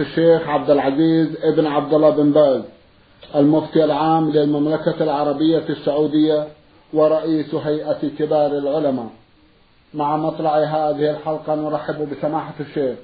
الشيخ 0.00 0.48
عبد 0.48 0.70
العزيز 0.70 1.36
ابن 1.42 1.66
عبد 1.66 1.94
الله 1.94 2.10
بن 2.10 2.32
باز 2.32 2.62
المفتي 3.34 3.84
العام 3.84 4.30
للمملكة 4.30 4.94
العربية 5.00 5.64
السعودية 5.68 6.48
ورئيس 6.92 7.54
هيئة 7.54 8.08
كبار 8.18 8.46
العلماء. 8.46 9.08
مع 9.94 10.16
مطلع 10.16 10.58
هذه 10.58 11.10
الحلقة 11.10 11.54
نرحب 11.54 12.08
بسماحة 12.10 12.54
الشيخ 12.60 12.98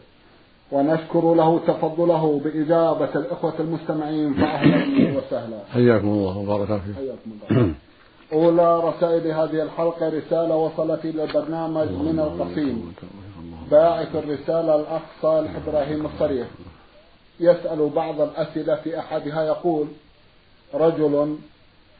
ونشكر 0.72 1.34
له 1.34 1.60
تفضله 1.66 2.40
بإجابة 2.44 3.08
الإخوة 3.14 3.54
المستمعين 3.60 4.34
فأهلا 4.34 5.18
وسهلا. 5.18 5.58
حياكم 5.72 6.08
الله 6.08 6.38
وبارك 6.38 6.66
فيكم. 6.66 6.94
حياكم 6.94 7.30
الله. 7.50 7.74
أولى 8.32 8.80
رسائل 8.88 9.26
هذه 9.26 9.62
الحلقة 9.62 10.08
رسالة 10.08 10.56
وصلت 10.56 11.04
إلى 11.04 11.24
البرنامج 11.24 11.88
من 11.88 12.20
القصيم. 12.20 12.94
باعث 13.70 14.16
الرسالة 14.16 14.76
الأخ 14.76 15.02
صالح 15.22 15.50
إبراهيم 15.66 16.06
الصريح. 16.06 16.46
يسأل 17.40 17.90
بعض 17.94 18.20
الأسئلة 18.20 18.74
في 18.74 18.98
أحدها 18.98 19.44
يقول 19.44 19.86
رجل 20.74 21.38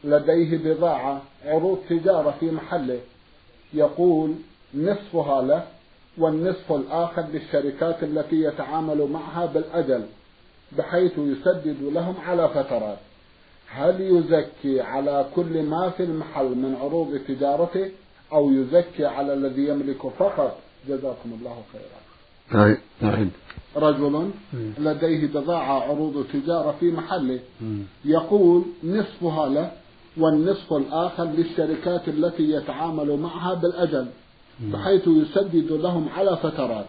لديه 0.05 0.59
بضاعة 0.59 1.23
عروض 1.45 1.79
تجارة 1.89 2.35
في 2.41 2.51
محله 2.51 3.01
يقول 3.75 4.35
نصفها 4.75 5.43
له 5.43 5.67
والنصف 6.19 6.73
الآخر 6.73 7.25
للشركات 7.33 8.03
التي 8.03 8.43
يتعامل 8.43 9.07
معها 9.11 9.47
بالأجل 9.47 10.07
بحيث 10.79 11.13
يسدد 11.19 11.77
لهم 11.83 12.15
على 12.27 12.49
فترات. 12.49 12.99
هل 13.69 14.01
يزكي 14.01 14.81
على 14.81 15.27
كل 15.35 15.63
ما 15.63 15.91
في 15.91 16.03
المحل 16.03 16.45
من 16.45 16.77
عروض 16.83 17.21
تجارته 17.29 17.91
أو 18.33 18.51
يزكي 18.51 19.07
على 19.07 19.35
الذي 19.35 19.69
يملك 19.69 20.07
فقط؟ 20.19 20.59
جزاكم 20.89 21.39
الله 21.41 21.63
خيرا. 21.73 22.04
نعم 23.01 23.29
رجل 23.77 24.31
لديه 24.79 25.27
بضاعة 25.27 25.81
عروض 25.83 26.27
تجارة 26.33 26.77
في 26.81 26.91
محله. 26.91 27.41
يقول 28.05 28.63
نصفها 28.85 29.49
له 29.49 29.73
والنصف 30.17 30.73
الآخر 30.73 31.25
للشركات 31.25 32.09
التي 32.09 32.51
يتعامل 32.51 33.17
معها 33.21 33.55
بالأجل 33.55 34.07
بحيث 34.73 35.09
يسدد 35.09 35.73
لهم 35.73 36.09
على 36.09 36.37
فترات. 36.37 36.87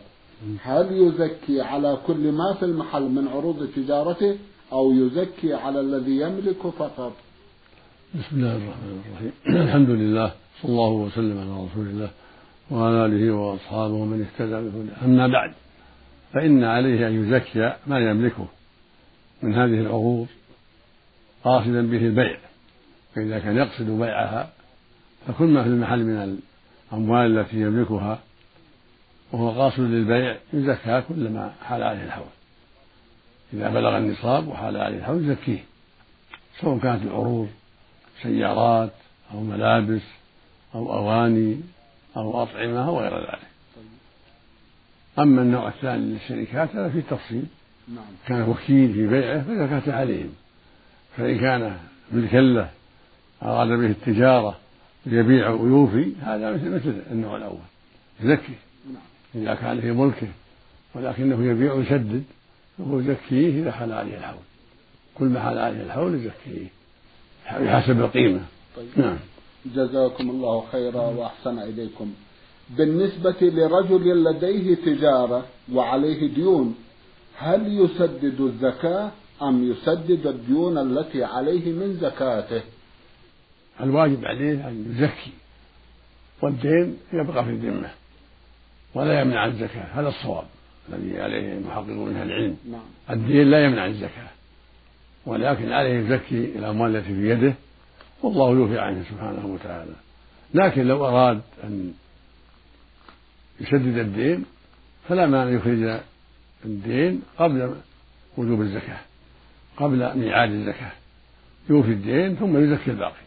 هل 0.61 0.87
يزكي 0.91 1.61
على 1.61 1.97
كل 2.07 2.31
ما 2.31 2.53
في 2.53 2.65
المحل 2.65 3.03
من 3.03 3.27
عروض 3.27 3.67
تجارته 3.75 4.37
أو 4.71 4.91
يزكي 4.91 5.53
على 5.53 5.79
الذي 5.79 6.19
يملك 6.19 6.61
فقط؟ 6.79 7.13
بسم 8.15 8.35
الله 8.35 8.55
الرحمن 8.55 9.01
الرحيم. 9.05 9.31
الحمد 9.67 9.89
لله 9.89 10.31
صلى 10.61 10.71
الله 10.71 10.91
وسلم 10.91 11.37
على 11.39 11.65
رسول 11.65 11.87
الله. 11.87 12.09
وعلى 12.71 13.05
آله 13.05 13.31
وأصحابه 13.31 13.93
ومن 13.93 14.21
اهتدى 14.21 14.51
بهداه 14.51 15.05
أما 15.05 15.27
بعد 15.27 15.53
فإن 16.33 16.63
عليه 16.63 17.07
أن 17.07 17.23
يزكي 17.23 17.73
ما 17.87 17.99
يملكه 17.99 18.47
من 19.41 19.53
هذه 19.53 19.79
العروض 19.81 20.27
قاصدا 21.43 21.81
به 21.87 21.97
البيع. 21.97 22.37
فإذا 23.15 23.39
كان 23.39 23.57
يقصد 23.57 23.89
بيعها 23.89 24.49
فكل 25.27 25.45
ما 25.45 25.63
في 25.63 25.69
المحل 25.69 26.03
من 26.03 26.39
الأموال 26.91 27.39
التي 27.39 27.61
يملكها 27.61 28.19
وهو 29.31 29.61
قاصد 29.61 29.79
للبيع 29.79 30.37
يزكى 30.53 31.03
كل 31.09 31.29
ما 31.29 31.53
حال 31.63 31.83
عليه 31.83 32.03
الحول. 32.03 32.25
إذا 33.53 33.69
بلغ 33.69 33.97
النصاب 33.97 34.47
وحال 34.47 34.77
عليه 34.77 34.97
الحول 34.97 35.29
يزكيه. 35.29 35.63
سواء 36.61 36.77
كانت 36.77 37.03
العروض 37.03 37.49
سيارات 38.21 38.93
أو 39.33 39.41
ملابس 39.41 40.01
أو 40.75 40.93
أواني 40.93 41.61
أو 42.17 42.43
أطعمة 42.43 42.87
أو 42.87 42.99
غير 42.99 43.17
ذلك. 43.17 43.39
أما 45.19 45.41
النوع 45.41 45.67
الثاني 45.67 46.05
للشركات 46.05 46.75
هذا 46.75 46.89
فيه 46.89 47.01
تفصيل. 47.01 47.45
نعم. 47.87 48.05
كان 48.27 48.49
وكيل 48.49 48.93
في 48.93 49.07
بيعه 49.07 49.43
فزكاة 49.43 49.95
عليهم. 49.95 50.33
فإن 51.17 51.39
كان 51.39 51.77
ملكا 52.11 52.37
له 52.37 52.69
أراد 53.43 53.67
به 53.67 53.85
التجارة 53.85 54.57
ليبيع 55.05 55.49
ويوفي 55.49 56.13
هذا 56.21 56.51
مثل 56.51 56.69
مثل 56.69 57.01
النوع 57.11 57.37
الأول. 57.37 57.57
يزكي. 58.19 58.53
نعم. 58.93 59.43
إذا 59.43 59.55
كان 59.55 59.81
في 59.81 59.91
ملكه 59.91 60.27
ولكنه 60.95 61.45
يبيع 61.45 61.73
ويسدد 61.73 62.23
فهو 62.77 62.99
يزكيه 62.99 63.61
إذا 63.61 63.71
حال 63.71 63.93
عليه 63.93 64.17
الحول. 64.17 64.43
كل 65.15 65.25
ما 65.25 65.39
حال 65.39 65.57
عليه 65.57 65.81
الحول 65.81 66.15
يزكيه. 66.15 66.67
بحسب 67.51 67.99
القيمة. 67.99 68.41
طيب. 68.75 68.87
نعم. 68.95 69.17
جزاكم 69.75 70.29
الله 70.29 70.63
خيرا 70.71 71.01
وأحسن 71.01 71.59
إليكم. 71.59 72.13
بالنسبة 72.69 73.35
لرجل 73.41 74.23
لديه 74.23 74.75
تجارة 74.75 75.45
وعليه 75.73 76.33
ديون 76.33 76.75
هل 77.37 77.79
يسدد 77.81 78.41
الزكاة 78.41 79.11
أم 79.41 79.71
يسدد 79.71 80.27
الديون 80.27 80.77
التي 80.77 81.23
عليه 81.23 81.71
من 81.71 81.97
زكاته؟ 82.01 82.61
الواجب 83.81 84.25
عليه 84.25 84.67
أن 84.67 84.85
يزكي 84.91 85.31
والدين 86.41 86.97
يبقى 87.13 87.45
في 87.45 87.49
الذمة 87.51 87.91
ولا 88.95 89.21
يمنع 89.21 89.45
الزكاة 89.45 89.83
هذا 90.01 90.07
الصواب 90.07 90.45
الذي 90.89 91.21
عليه 91.21 91.53
المحققون 91.53 92.09
من 92.09 92.21
العلم. 92.21 92.57
نعم. 92.71 92.81
الدين 93.09 93.51
لا 93.51 93.65
يمنع 93.65 93.85
الزكاة 93.85 94.29
ولكن 95.25 95.71
عليه 95.71 95.99
يزكي 95.99 96.57
الأموال 96.59 96.95
التي 96.95 97.07
في 97.07 97.29
يده 97.29 97.53
والله 98.23 98.49
يوفي 98.49 98.79
عنه 98.79 99.03
سبحانه 99.09 99.45
وتعالى. 99.45 99.93
لكن 100.53 100.87
لو 100.87 101.05
أراد 101.05 101.41
أن 101.63 101.93
يسدد 103.59 103.97
الدين 103.97 104.45
فلا 105.07 105.25
مانع 105.25 105.51
يخرج 105.51 105.99
الدين 106.65 107.21
قبل 107.37 107.75
وجوب 108.37 108.61
الزكاة 108.61 108.99
قبل 109.77 110.17
ميعاد 110.17 110.51
الزكاة. 110.51 110.91
يوفي 111.69 111.91
الدين 111.91 112.35
ثم 112.35 112.57
يزكي 112.57 112.91
الباقي. 112.91 113.25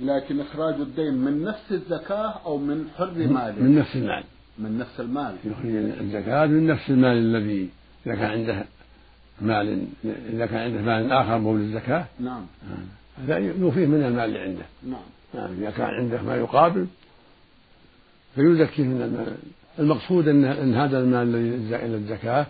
لكن 0.00 0.40
إخراج 0.40 0.74
الدين 0.74 1.14
من 1.14 1.44
نفس 1.44 1.72
الزكاة 1.72 2.40
أو 2.46 2.58
من 2.58 2.90
حر 2.98 3.12
ماله؟ 3.14 3.62
من 3.62 3.78
نفس 3.78 3.96
المال. 3.96 4.24
من 4.58 4.78
نفس 4.78 5.00
المال. 5.00 5.36
يخرج 5.44 5.74
الزكاة 6.00 6.46
من 6.46 6.66
نفس 6.66 6.90
المال 6.90 7.16
الذي 7.16 7.68
إذا 8.06 8.14
كان 8.14 8.30
عنده 8.30 8.64
مال 9.40 9.86
إذا 10.04 10.46
كان 10.46 10.58
عنده 10.58 10.82
مال 10.82 11.12
آخر 11.12 11.38
مو 11.38 11.56
للزكاة 11.56 12.04
نعم. 12.20 12.46
هذا 13.18 13.38
يوفيه 13.38 13.86
من 13.86 14.04
المال 14.04 14.24
اللي 14.24 14.38
عنده. 14.38 14.64
نعم. 14.82 15.00
نعم 15.34 15.50
إذا 15.60 15.70
كان 15.70 15.86
عنده 15.86 16.22
ما 16.22 16.36
يقابل 16.36 16.86
فيزكي 18.34 18.82
من 18.82 19.02
المال 19.02 19.36
المقصود 19.78 20.28
أن 20.28 20.44
أن 20.44 20.74
هذا 20.74 20.98
المال 20.98 21.22
الذي 21.34 21.76
إلى 21.76 21.94
الزكاة 21.94 22.46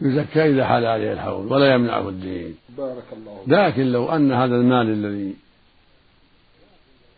يزكى 0.00 0.50
إذا 0.50 0.66
حال 0.66 0.86
عليه 0.86 1.12
الحول 1.12 1.52
ولا 1.52 1.74
يمنعه 1.74 2.08
الدين. 2.08 2.56
بارك 2.78 3.04
الله. 3.12 3.42
لكن 3.46 3.92
لو 3.92 4.08
أن 4.08 4.32
هذا 4.32 4.54
المال 4.56 4.86
الذي 4.86 5.34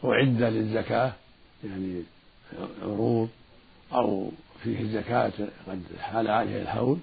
أعد 0.05 0.43
للزكاة 0.43 1.13
يعني 1.65 2.03
عروض 2.83 3.29
أو 3.93 4.31
فيه 4.63 4.81
الزكاة 4.81 5.33
قد 5.69 5.83
حال 6.01 6.29
عليه 6.29 6.63
الحول 6.63 6.99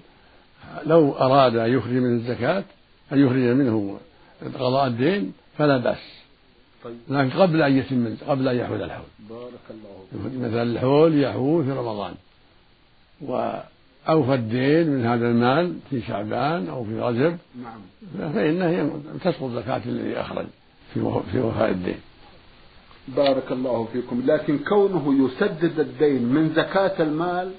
لو 0.86 1.12
أراد 1.12 1.56
أن 1.56 1.72
يخرج 1.72 1.92
من 1.92 2.16
الزكاة 2.16 2.64
أن 3.12 3.18
يخرج 3.18 3.38
منه 3.38 3.98
قضاء 4.54 4.86
الدين 4.86 5.32
فلا 5.58 5.76
بأس. 5.76 6.24
طيب. 6.84 6.96
لكن 7.08 7.30
قبل 7.30 7.62
أن 7.62 7.78
يتم 7.78 8.16
قبل 8.28 8.48
أن 8.48 8.56
يحول 8.56 8.82
الحول. 8.82 9.04
بارك 9.30 9.66
الله 9.70 10.30
فيك. 10.30 10.40
مثلا 10.40 10.62
الحول 10.62 11.22
يحول 11.22 11.64
في 11.64 11.70
رمضان. 11.70 12.14
وأوفى 13.20 14.34
الدين 14.34 14.88
من 14.88 15.06
هذا 15.06 15.26
المال 15.28 15.76
في 15.90 16.02
شعبان 16.02 16.68
أو 16.68 16.84
في 16.84 17.00
رجب. 17.00 17.38
نعم. 17.62 18.32
فإنه 18.32 19.00
تسقط 19.24 19.50
زكاة 19.50 19.82
الذي 19.86 20.20
أخرج 20.20 20.46
في 20.94 21.20
في 21.32 21.40
وفاء 21.40 21.70
الدين. 21.70 21.98
بارك 23.08 23.52
الله 23.52 23.88
فيكم. 23.92 24.22
لكن 24.26 24.58
كونه 24.58 25.26
يسدد 25.26 25.80
الدين 25.80 26.22
من 26.22 26.48
زكاة 26.48 27.02
المال 27.02 27.50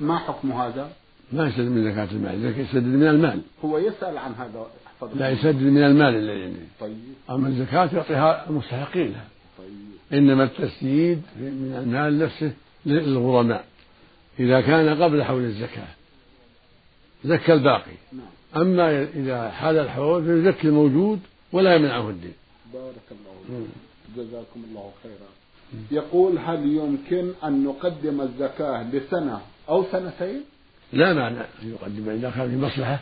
ما 0.00 0.18
حكم 0.18 0.52
هذا؟ 0.52 0.90
ما 1.32 1.48
يسدد 1.48 1.68
من 1.68 1.92
زكاة 1.92 2.08
المال 2.12 2.60
يسدد 2.60 2.84
من 2.86 3.08
المال. 3.08 3.40
هو 3.64 3.78
يسأل 3.78 4.18
عن 4.18 4.32
هذا. 4.34 4.66
لا 5.14 5.30
يسدد 5.30 5.62
من 5.62 5.82
المال 5.84 6.14
الذي 6.14 6.42
عنده 6.42 6.58
طيب. 6.80 6.96
أما 7.30 7.48
الزكاة 7.48 7.90
يعطيها 7.94 8.50
المستحقين. 8.50 9.12
لها 9.12 9.24
طيب. 9.58 10.18
إنما 10.18 10.44
التسديد 10.44 11.22
من 11.36 11.74
المال 11.82 12.18
نفسه 12.18 12.52
للغرماء. 12.86 13.64
إذا 14.40 14.60
كان 14.60 15.02
قبل 15.02 15.24
حول 15.24 15.42
الزكاة 15.42 15.88
زكى 17.24 17.52
الباقي. 17.52 17.92
نعم. 18.12 18.62
أما 18.62 19.02
إذا 19.02 19.50
حال 19.50 19.78
الحول 19.78 20.24
فيزكي 20.24 20.68
الموجود 20.68 21.20
ولا 21.52 21.74
يمنعه 21.74 22.10
الدين. 22.10 22.34
بارك 22.72 22.94
الله 23.10 23.64
فيك. 23.66 24.16
جزاكم 24.16 24.64
الله 24.70 24.90
خيرا. 25.02 25.30
يقول 25.90 26.38
هل 26.38 26.66
يمكن 26.66 27.32
أن 27.44 27.64
نقدم 27.64 28.20
الزكاة 28.20 28.90
لسنة 28.90 29.40
أو 29.68 29.84
سنتين؟ 29.92 30.40
لا 30.92 31.14
معنى 31.14 31.40
أن 31.40 31.70
يقدم 31.72 32.10
إذا 32.10 32.30
كان 32.30 32.50
في 32.50 32.56
مصلحة. 32.56 33.00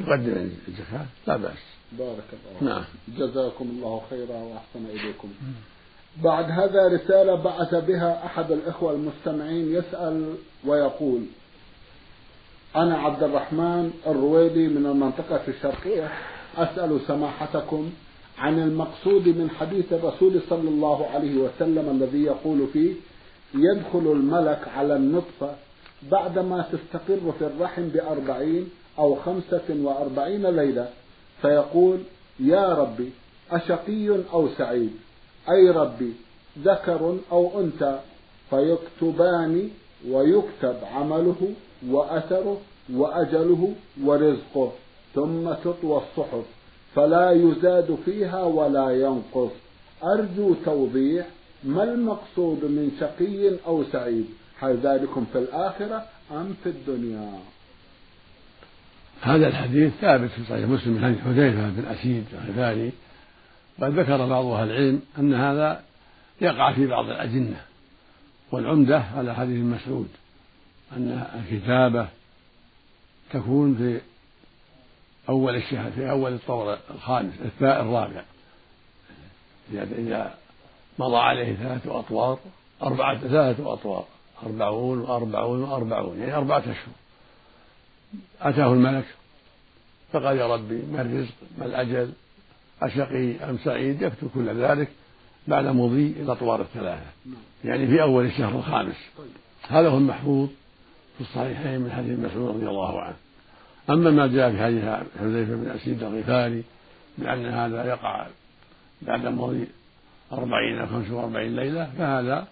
يقدم 0.00 0.50
الزكاة 0.68 1.06
لا 1.26 1.36
بأس. 1.36 1.58
بارك 1.92 2.24
الله 2.32 2.72
نعم. 2.74 2.84
جزاكم 3.18 3.64
الله 3.64 4.02
خيرا 4.10 4.36
وأحسن 4.36 4.86
إليكم. 4.90 5.28
بعد 6.22 6.50
هذا 6.50 6.88
رسالة 6.88 7.34
بعث 7.34 7.74
بها 7.74 8.26
أحد 8.26 8.52
الإخوة 8.52 8.92
المستمعين 8.92 9.74
يسأل 9.74 10.34
ويقول 10.66 11.22
أنا 12.76 12.98
عبد 12.98 13.22
الرحمن 13.22 13.92
الرويدي 14.06 14.68
من 14.68 14.86
المنطقة 14.86 15.40
الشرقية. 15.48 16.10
أسأل 16.56 17.00
سماحتكم 17.06 17.90
عن 18.38 18.58
المقصود 18.58 19.28
من 19.28 19.50
حديث 19.50 19.92
الرسول 19.92 20.40
صلى 20.50 20.68
الله 20.68 21.10
عليه 21.10 21.36
وسلم 21.36 21.90
الذي 21.90 22.22
يقول 22.22 22.66
فيه 22.72 22.92
يدخل 23.54 24.12
الملك 24.12 24.68
على 24.76 24.96
النطفة 24.96 25.54
بعدما 26.10 26.64
تستقر 26.72 27.32
في 27.38 27.46
الرحم 27.46 27.88
بأربعين 27.88 28.68
أو 28.98 29.14
خمسة 29.14 29.68
وأربعين 29.82 30.46
ليلة 30.46 30.88
فيقول 31.42 31.98
يا 32.40 32.74
ربي 32.74 33.10
أشقي 33.50 34.08
أو 34.32 34.48
سعيد؟ 34.58 34.92
أي 35.50 35.70
ربي 35.70 36.12
ذكر 36.58 37.16
أو 37.32 37.60
أنثى؟ 37.60 38.00
فيكتبان 38.50 39.70
ويكتب 40.08 40.76
عمله 40.94 41.52
وأثره 41.88 42.60
وأجله 42.92 43.74
ورزقه 44.04 44.72
ثم 45.14 45.52
تطوى 45.52 46.02
الصحف 46.02 46.44
فلا 46.94 47.30
يزاد 47.30 47.98
فيها 48.04 48.42
ولا 48.42 48.90
ينقص. 48.90 49.50
أرجو 50.04 50.54
توضيح 50.64 51.26
ما 51.64 51.82
المقصود 51.82 52.64
من 52.64 52.96
شقي 53.00 53.56
أو 53.66 53.84
سعيد؟ 53.92 54.26
هل 54.58 54.76
ذلكم 54.76 55.24
في 55.32 55.38
الآخرة 55.38 56.04
أم 56.32 56.54
في 56.62 56.68
الدنيا؟ 56.68 57.38
هذا 59.20 59.48
الحديث 59.48 59.92
ثابت 60.00 60.30
في 60.30 60.44
صحيح 60.44 60.68
مسلم 60.68 60.92
من 60.92 61.04
حديث 61.04 61.20
حذيفة 61.20 61.68
بن 61.68 61.84
أسيد 61.84 62.24
الغفاري. 62.32 62.92
وقد 63.78 63.98
ذكر 63.98 64.26
بعض 64.26 64.44
أهل 64.44 64.70
العلم 64.70 65.02
أن 65.18 65.34
هذا 65.34 65.82
يقع 66.40 66.72
في 66.72 66.86
بعض 66.86 67.04
الأجنة 67.04 67.60
والعمدة 68.52 69.04
على 69.16 69.34
حديث 69.34 69.64
مسعود 69.64 70.08
أن 70.96 71.26
الكتابة 71.34 72.08
تكون 73.32 73.74
في 73.74 74.00
أول 75.28 75.56
الشهر 75.56 75.90
في 75.90 76.10
أول 76.10 76.32
الطور 76.32 76.78
الخامس 76.94 77.32
الثاء 77.44 77.82
الرابع. 77.82 78.22
إذا 79.72 80.34
مضى 80.98 81.16
عليه 81.16 81.54
ثلاثة 81.54 81.98
أطوار 81.98 82.38
أربعة 82.82 83.18
ثلاثة 83.18 83.72
أطوار 83.72 84.04
أربعون 84.46 84.98
وأربعون 84.98 85.62
وأربعون 85.62 86.18
يعني 86.18 86.34
أربعة 86.34 86.58
أشهر. 86.58 86.94
أتاه 88.40 88.72
الملك 88.72 89.04
فقال 90.12 90.36
يا 90.36 90.54
ربي 90.54 90.82
ما 90.92 91.02
الرزق 91.02 91.34
ما 91.58 91.66
الأجل؟ 91.66 92.12
أشقي 92.82 93.50
أم 93.50 93.58
سعيد؟ 93.64 94.02
يكتب 94.02 94.30
كل 94.34 94.48
ذلك 94.48 94.88
بعد 95.48 95.66
مضي 95.66 96.06
الأطوار 96.06 96.60
الثلاثة. 96.60 97.06
يعني 97.64 97.86
في 97.86 98.02
أول 98.02 98.24
الشهر 98.24 98.58
الخامس. 98.58 98.96
هذا 99.68 99.88
هو 99.88 99.98
المحفوظ 99.98 100.48
في 101.14 101.20
الصحيحين 101.20 101.80
من 101.80 101.92
حديث 101.92 102.18
مسعود 102.18 102.56
رضي 102.56 102.66
الله 102.68 103.00
عنه. 103.00 103.16
أما 103.90 104.10
ما 104.10 104.26
جاء 104.26 104.50
في 104.50 104.62
حديث 104.62 104.84
حذيفة 105.20 105.54
بن 105.54 105.70
أسيد 105.70 106.02
الغفاري 106.02 106.64
بأن 107.18 107.46
هذا 107.46 107.84
يقع 107.84 108.26
بعد 109.02 109.26
مضي 109.26 109.66
أربعين 110.32 110.78
أو 110.78 110.86
خمسة 110.86 111.14
وأربعين 111.14 111.56
ليلة 111.56 111.90
فهذا 111.98 112.46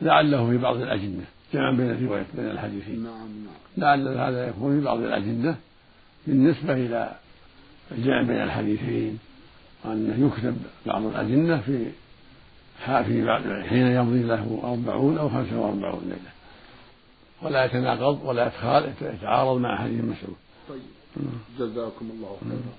لعله 0.00 0.50
في 0.50 0.56
بعض 0.56 0.76
الأجنة. 0.76 1.24
جمعا 1.54 1.70
بين 1.70 1.90
الرواية 1.90 2.26
بين 2.34 2.50
الحديثين. 2.50 3.02
نعم 3.02 3.28
نعم. 3.76 3.98
لعل 4.04 4.18
هذا 4.18 4.48
يكون 4.48 4.78
في 4.78 4.84
بعض 4.84 4.98
الأجنة 4.98 5.56
بالنسبة 6.26 6.72
إلى 6.72 7.16
الجمع 7.92 8.22
بين 8.22 8.42
الحديثين 8.42 9.18
وأنه 9.84 10.26
يكتب 10.26 10.56
بعض 10.86 11.02
الأجنة 11.02 11.60
في 11.60 11.84
في 12.86 13.64
حين 13.68 13.86
يمضي 13.86 14.22
له 14.22 14.60
أربعون 14.64 15.18
أو 15.18 15.28
خمسة 15.28 15.60
وأربعون 15.60 16.02
ليلة. 16.04 16.30
ولا 17.42 17.64
يتناقض 17.64 18.20
ولا 18.24 18.52
يتعارض 19.00 19.58
مع 19.58 19.76
حديث 19.78 20.04
مسعود. 20.04 20.36
طيب. 20.68 20.80
جزاكم 21.58 22.10
الله 22.10 22.36
خيرا. 22.40 22.74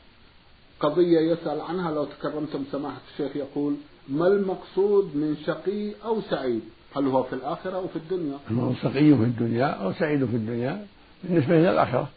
قضية 0.80 1.20
يسأل 1.20 1.62
عنها 1.62 1.92
لو 1.92 2.06
تكرمتم 2.06 2.64
سماحة 2.72 3.02
الشيخ 3.14 3.36
يقول 3.36 3.76
ما 4.10 4.28
المقصود 4.28 5.16
من 5.16 5.38
شقي 5.46 5.94
أو 6.06 6.22
سعيد؟ 6.22 6.62
هل 6.96 7.06
هو 7.06 7.24
في 7.24 7.34
الآخرة 7.34 7.76
أو 7.76 7.88
في 7.88 7.96
الدنيا؟ 7.96 8.38
هو 8.52 8.74
شقي 8.74 8.92
في 8.94 9.24
الدنيا 9.24 9.66
أو 9.66 9.94
سعيد 9.94 10.26
في 10.26 10.36
الدنيا؟ 10.36 10.86
بالنسبة 11.24 11.60
إلى 11.60 11.72
الآخرة. 11.72 12.10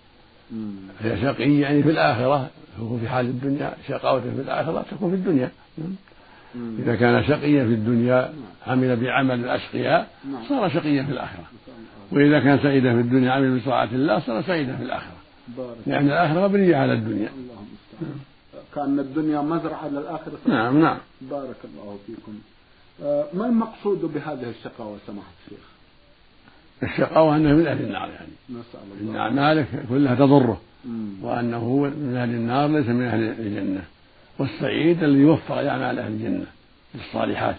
هي 1.01 1.23
شقي 1.23 1.59
يعني 1.59 1.83
في 1.83 1.91
الآخرة 1.91 2.51
هو 2.81 2.99
في 2.99 3.09
حال 3.09 3.27
الدنيا 3.27 3.75
شقاوته 3.89 4.35
في 4.35 4.41
الآخرة 4.41 4.85
تكون 4.91 5.11
في 5.11 5.17
الدنيا. 5.17 5.51
إذا 6.79 6.95
كان 6.95 7.25
شقيا 7.25 7.65
في 7.65 7.75
الدنيا. 7.75 8.33
عمل 8.67 8.97
بعمل 8.97 9.41
الأشقياء 9.41 10.09
نعم. 10.33 10.45
صار 10.49 10.69
شقيا 10.69 11.03
في 11.03 11.13
الآخرة. 11.13 11.45
وإذا 12.13 12.41
كان 12.41 12.59
سعيدا 12.59 12.95
في 12.95 13.01
الدنيا 13.01 13.33
عمل 13.33 13.59
بطاعة 13.59 13.89
الله 13.93 14.19
صار 14.19 14.43
سعيدا 14.43 14.77
في 14.77 14.83
الآخرة. 14.83 15.17
لأن 15.87 16.07
الآخرة 16.07 16.49
مبنية 16.49 16.77
على 16.77 16.93
الدنيا. 16.93 17.29
كأن 18.75 18.99
الدنيا 18.99 19.41
مزرعة 19.41 19.89
للآخرة. 19.89 20.39
نعم 20.47 20.81
نعم. 20.81 20.99
بارك 21.21 21.57
الله 21.65 21.99
فيكم. 22.07 22.39
ما 23.35 23.47
المقصود 23.47 24.01
بهذه 24.15 24.51
الشقاوة 24.51 24.99
سماحة 25.07 25.31
الشيخ؟ 25.45 25.65
الشقاوة 26.83 27.37
أنه 27.37 27.53
من 27.53 27.67
أهل 27.67 27.85
النار 27.85 28.09
يعني. 28.09 28.33
نسأل 28.51 29.01
الله. 29.01 29.11
إن 29.11 29.17
أعماله 29.17 29.67
كلها 29.89 30.15
تضره 30.15 30.61
وأنه 31.23 31.59
هو 31.59 31.81
من 31.81 32.17
أهل 32.17 32.31
النار 32.31 32.69
ليس 32.69 32.89
من 32.89 33.03
أهل 33.03 33.23
الجنة. 33.23 33.85
والسعيد 34.39 35.03
الذي 35.03 35.21
يوفق 35.21 35.61
لأعمال 35.61 35.99
أهل 35.99 36.13
الجنة 36.13 36.47
الصالحات. 36.95 37.57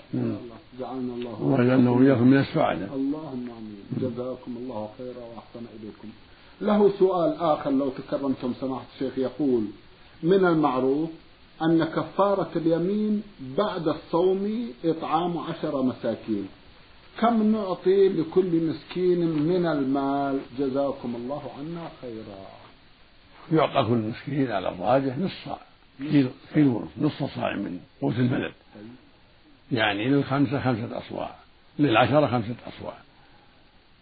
جعلنا 0.79 1.13
الله. 1.13 1.41
وجعلنا 1.41 1.89
وإياكم 1.89 2.27
من 2.27 2.37
السعداء 2.37 2.95
اللهم 2.95 3.49
آمين. 3.49 3.83
جزاكم 3.97 4.57
الله 4.57 4.89
خيرا 4.97 5.23
وأحسن 5.35 5.65
إليكم. 5.79 6.07
له 6.61 6.91
سؤال 6.99 7.35
آخر 7.39 7.71
لو 7.71 7.89
تكرمتم 7.89 8.53
سماحة 8.61 8.85
الشيخ 8.95 9.17
يقول 9.17 9.63
من 10.23 10.45
المعروف 10.45 11.09
أن 11.61 11.83
كفارة 11.83 12.51
اليمين 12.55 13.23
بعد 13.57 13.87
الصوم 13.87 14.73
إطعام 14.85 15.37
عشر 15.37 15.81
مساكين. 15.81 16.47
كم 17.19 17.51
نعطي 17.51 18.09
لكل 18.09 18.69
مسكين 18.69 19.19
من 19.25 19.65
المال؟ 19.65 20.39
جزاكم 20.59 21.15
الله 21.15 21.51
عنا 21.59 21.89
خيرا. 22.01 22.47
يعطى 23.51 23.89
كل 23.89 23.95
مسكين 23.95 24.51
على 24.51 24.69
الراجح 24.69 25.17
نص 25.17 25.31
صاع 25.45 25.59
كيلو 26.53 26.87
نص 26.97 27.23
صاع. 27.35 27.55
من 27.55 27.79
قوت 28.01 28.15
البلد 28.15 28.53
يعني 29.71 30.09
للخمسة 30.09 30.61
خمسة 30.61 30.97
أصواع 30.97 31.35
للعشرة 31.79 32.27
خمسة 32.27 32.55
أصواع. 32.67 32.97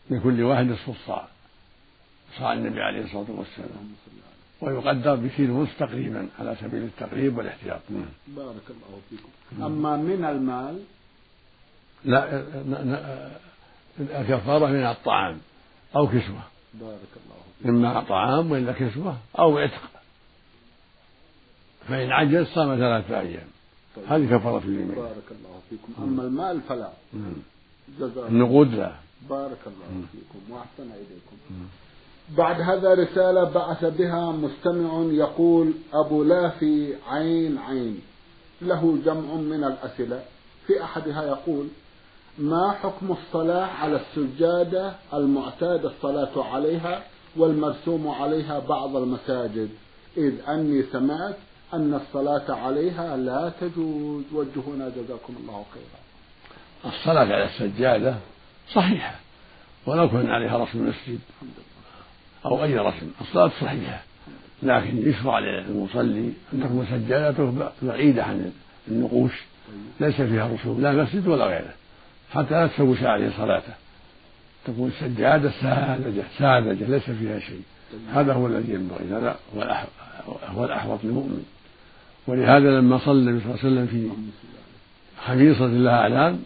لكل 0.10 0.44
واحد 0.44 0.66
نصف 0.66 0.90
الصاع 0.90 1.28
صاع 2.40 2.54
النبي 2.54 2.82
عليه 2.82 3.04
الصلاة 3.04 3.26
والسلام. 3.30 3.94
ويقدر 4.64 5.16
بكيلو 5.16 5.60
ونصف 5.60 5.80
تقريبا 5.80 6.28
على 6.40 6.56
سبيل 6.62 6.84
التقريب 6.84 7.38
والاحتياط. 7.38 7.80
نعم. 7.90 8.06
بارك 8.28 8.68
الله 8.70 9.00
فيكم. 9.10 9.64
أما 9.64 9.98
من 9.98 10.26
المال؟ 10.26 10.80
لا 12.06 12.44
الكفارة 14.00 14.66
من 14.68 14.86
الطعام 14.86 15.38
أو 15.96 16.08
كسوة. 16.08 16.44
بارك 16.74 17.14
الله 17.26 17.36
فيكم. 17.58 17.70
إما 17.70 18.02
طعام 18.02 18.52
وإلا 18.52 18.72
كسوة 18.72 19.18
أو 19.40 19.58
عتق. 19.58 19.82
فإن 21.88 22.12
عجز 22.12 22.46
صام 22.46 22.76
ثلاثة 22.76 23.20
أيام. 23.20 23.48
طيب. 23.96 24.06
هذه 24.08 24.38
كفارة 24.38 24.64
اليمين 24.64 24.88
بارك 24.88 25.32
الله 25.32 25.60
فيكم. 25.70 25.94
أما 26.04 26.24
المال 26.24 26.62
فلا. 26.62 26.92
النقود 28.30 28.74
لا. 28.74 28.92
بارك 29.30 29.60
الله 29.68 30.06
فيكم 30.12 30.52
وأحسن 30.54 30.92
إليكم. 30.92 31.38
بعد 32.30 32.62
هذا 32.62 32.94
رسالة 32.94 33.44
بعث 33.44 33.86
بها 33.86 34.32
مستمع 34.32 35.04
يقول 35.12 35.74
أبو 35.94 36.24
لافي 36.24 36.94
عين 37.08 37.58
عين. 37.58 38.02
له 38.62 38.98
جمع 39.06 39.34
من 39.34 39.64
الأسئلة. 39.64 40.24
في 40.68 40.84
أحدها 40.84 41.24
يقول 41.24 41.68
ما 42.38 42.72
حكم 42.72 43.12
الصلاة 43.12 43.66
على 43.66 44.02
السجادة 44.02 44.94
المعتاد 45.14 45.86
الصلاة 45.86 46.44
عليها 46.44 47.04
والمرسوم 47.38 48.08
عليها 48.08 48.60
بعض 48.60 48.96
المساجد؟ 48.96 49.70
إذ 50.18 50.34
أني 50.48 50.84
سمعت 50.84 51.36
أن 51.74 51.94
الصلاة 51.94 52.56
عليها 52.56 53.18
لا 53.18 53.52
تجوز. 53.62 54.24
وجهنا 54.34 54.90
جزاكم 54.90 55.36
الله 55.40 55.66
خيرا. 55.74 56.04
الصلاة 56.94 57.34
على 57.34 57.46
السجادة 57.46 58.16
صحيحة 58.74 59.16
ولو 59.86 60.10
كان 60.10 60.30
عليها 60.30 60.58
رسم 60.58 60.80
المسجد 60.80 61.20
أو 62.46 62.64
أي 62.64 62.78
رسم 62.78 63.08
الصلاة 63.22 63.52
صحيحة 63.62 64.04
لكن 64.64 65.10
يشرع 65.10 65.40
للمصلي 65.40 66.34
أن 66.54 66.64
تكون 66.64 66.88
سجادته 66.92 67.72
بعيدة 67.82 68.24
عن 68.24 68.52
النقوش 68.88 69.32
ليس 70.00 70.16
فيها 70.16 70.50
رسوم 70.54 70.82
لا 70.82 70.92
مسجد 70.92 71.28
ولا 71.28 71.46
غيره 71.46 71.74
حتى 72.32 72.54
لا 72.54 72.68
تشوش 72.68 73.04
عليه 73.04 73.30
صلاته. 73.38 73.74
تكون 74.66 74.88
السجادة 74.88 75.52
ساذجة 75.62 76.24
ساذجة 76.38 76.86
ليس 76.86 77.04
فيها 77.04 77.40
شيء. 77.40 77.62
هذا 78.14 78.34
هو 78.34 78.48
الذي 78.48 78.74
ينبغي 78.74 79.06
هذا 79.12 79.36
هو 80.56 80.66
الأحوط 80.66 81.00
للمؤمن. 81.04 81.46
ولهذا 82.28 82.80
لما 82.80 82.98
صلى 82.98 83.14
النبي 83.14 83.40
صلى 83.40 83.54
الله 83.54 83.60
عليه 83.64 83.74
وسلم 83.74 83.88
في 83.88 84.10
خميصة 85.26 85.68
لها 85.68 86.00
أعلام 86.00 86.40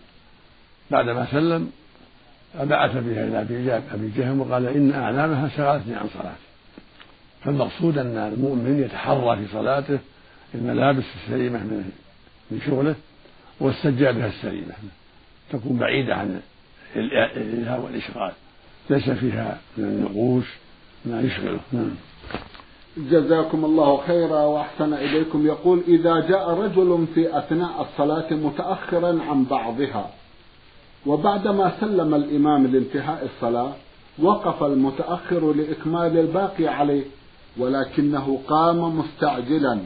بعدما 0.91 1.27
سلم 1.31 1.71
بعث 2.63 2.91
بها 2.91 3.27
إلى 3.27 3.81
أبي 3.93 4.11
جهم 4.17 4.41
وقال 4.41 4.67
إن 4.67 4.93
أعلامها 4.93 5.49
شغلتني 5.57 5.95
عن 5.95 6.07
صلاتي 6.13 6.47
فالمقصود 7.43 7.97
أن 7.97 8.17
المؤمن 8.17 8.83
يتحرى 8.83 9.37
في 9.37 9.53
صلاته 9.53 9.99
الملابس 10.55 11.03
السليمة 11.15 11.59
من 11.59 11.91
من 12.51 12.61
شغله 12.65 12.95
والسجادة 13.59 14.27
السليمة. 14.27 14.73
تكون 15.51 15.77
بعيدة 15.77 16.15
عن 16.15 16.41
الإلهاء 16.95 17.81
والإشغال. 17.81 18.31
ليس 18.89 19.09
فيها 19.09 19.57
من 19.77 19.83
النقوش 19.83 20.45
ما 21.05 21.21
يشغله. 21.21 21.59
نعم. 21.71 21.95
جزاكم 22.97 23.65
الله 23.65 23.97
خيرا 24.07 24.39
وأحسن 24.39 24.93
إليكم. 24.93 25.45
يقول 25.45 25.81
إذا 25.87 26.19
جاء 26.19 26.49
رجل 26.49 27.07
في 27.15 27.37
أثناء 27.37 27.81
الصلاة 27.81 28.33
متاخرا 28.33 29.21
عن 29.29 29.43
بعضها 29.43 30.09
وبعدما 31.07 31.71
سلم 31.79 32.15
الإمام 32.15 32.67
لانتهاء 32.67 33.25
الصلاة 33.25 33.73
وقف 34.19 34.63
المتأخر 34.63 35.53
لإكمال 35.53 36.17
الباقي 36.17 36.67
عليه 36.67 37.03
ولكنه 37.57 38.41
قام 38.47 38.99
مستعجلا. 38.99 39.79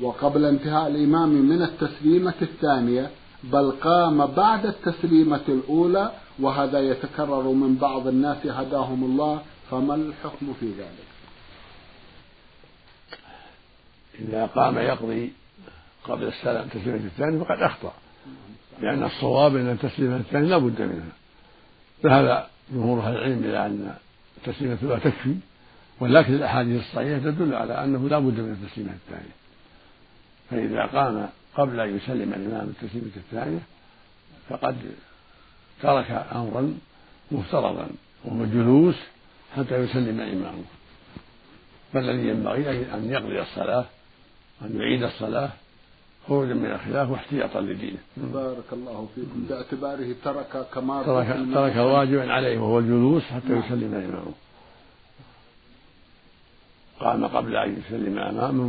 وقبل 0.00 0.44
انتهاء 0.44 0.88
الإمام 0.88 1.28
من 1.28 1.62
التسليمة 1.62 2.34
الثانية 2.42 3.10
بل 3.44 3.70
قام 3.70 4.26
بعد 4.26 4.66
التسليمة 4.66 5.40
الأولى 5.48 6.12
وهذا 6.38 6.80
يتكرر 6.80 7.42
من 7.42 7.74
بعض 7.74 8.06
الناس 8.06 8.46
هداهم 8.46 9.04
الله 9.04 9.42
فما 9.70 9.94
الحكم 9.94 10.54
في 10.60 10.70
ذلك؟ 10.70 11.06
إذا 14.20 14.46
قام 14.46 14.78
يقضي 14.78 15.32
قبل 16.04 16.26
السلام 16.26 16.64
التسليمة 16.64 17.06
الثانية 17.06 17.38
فقد 17.38 17.62
أخطأ. 17.62 17.92
لأن 18.80 19.02
الصواب 19.02 19.56
أن 19.56 19.70
التسليمة 19.70 20.16
الثانية 20.16 20.48
لا 20.48 20.58
بد 20.58 20.82
منها 20.82 21.12
ذهب 22.04 22.46
جمهور 22.72 23.00
أهل 23.00 23.16
العلم 23.16 23.44
إلى 23.44 23.66
أن 23.66 23.94
التسليمة 24.36 24.78
الأولى 24.82 25.00
تكفي 25.00 25.34
ولكن 26.00 26.34
الأحاديث 26.34 26.80
الصحيحة 26.80 27.18
تدل 27.18 27.54
على 27.54 27.84
أنه 27.84 28.08
لا 28.08 28.18
بد 28.18 28.40
من 28.40 28.58
التسليمة 28.62 28.92
الثانية 28.92 29.36
فإذا 30.50 30.86
قام 30.86 31.28
قبل 31.54 31.80
أن 31.80 31.96
يسلم 31.96 32.32
الإمام 32.32 32.68
التسليمة 32.68 33.10
الثانية 33.16 33.60
فقد 34.48 34.76
ترك 35.82 36.26
أمرا 36.32 36.74
مفترضا 37.30 37.88
وهو 38.24 38.44
الجلوس 38.44 38.96
حتى 39.56 39.76
يسلم 39.76 40.20
إمامه. 40.20 40.64
فالذي 41.92 42.28
ينبغي 42.28 42.94
أن 42.94 43.10
يقضي 43.10 43.40
الصلاة 43.40 43.84
أن 44.62 44.76
يعيد 44.80 45.02
الصلاة؟ 45.02 45.50
خروجا 46.28 46.54
من 46.54 46.66
الخلاف 46.66 47.10
واحتياطا 47.10 47.60
لدينه. 47.60 47.98
بارك 48.16 48.68
الله 48.72 49.08
فيكم 49.14 49.46
باعتباره 49.48 50.14
ترك 50.24 50.66
كما 50.74 51.02
ترك 51.02 51.26
ترك 51.54 51.76
واجبا 51.76 52.32
عليه 52.32 52.58
وهو 52.58 52.78
الجلوس 52.78 53.22
حتى 53.22 53.48
نعم. 53.48 53.58
يسلم 53.58 53.94
إمامه. 53.94 54.32
قام 57.00 57.26
قبل 57.26 57.56
أن 57.56 57.76
يسلم 57.78 58.18
أمامه 58.18 58.64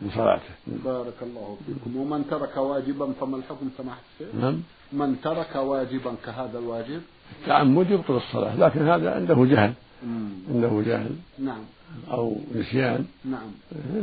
من 0.00 0.10
صلاته. 0.14 0.52
بارك 0.66 1.18
الله 1.22 1.56
فيكم 1.66 1.96
ومن 1.96 2.26
ترك 2.30 2.56
واجبا 2.56 3.12
فما 3.20 3.36
الحكم 3.36 3.68
سماحة 3.78 4.00
الشيخ؟ 4.12 4.34
نعم. 4.34 4.62
من 4.92 5.20
ترك 5.20 5.56
واجبا 5.56 6.14
كهذا 6.24 6.58
الواجب؟ 6.58 7.00
التعمد 7.42 7.90
يبطل 7.90 8.16
الصلاة 8.16 8.56
لكن 8.56 8.88
هذا 8.88 9.14
عنده 9.14 9.44
جهل. 9.44 9.72
عنده 10.50 10.82
جهل. 10.86 11.10
نعم. 11.38 11.60
أو 12.10 12.36
نسيان. 12.54 13.04
نعم. 13.24 13.50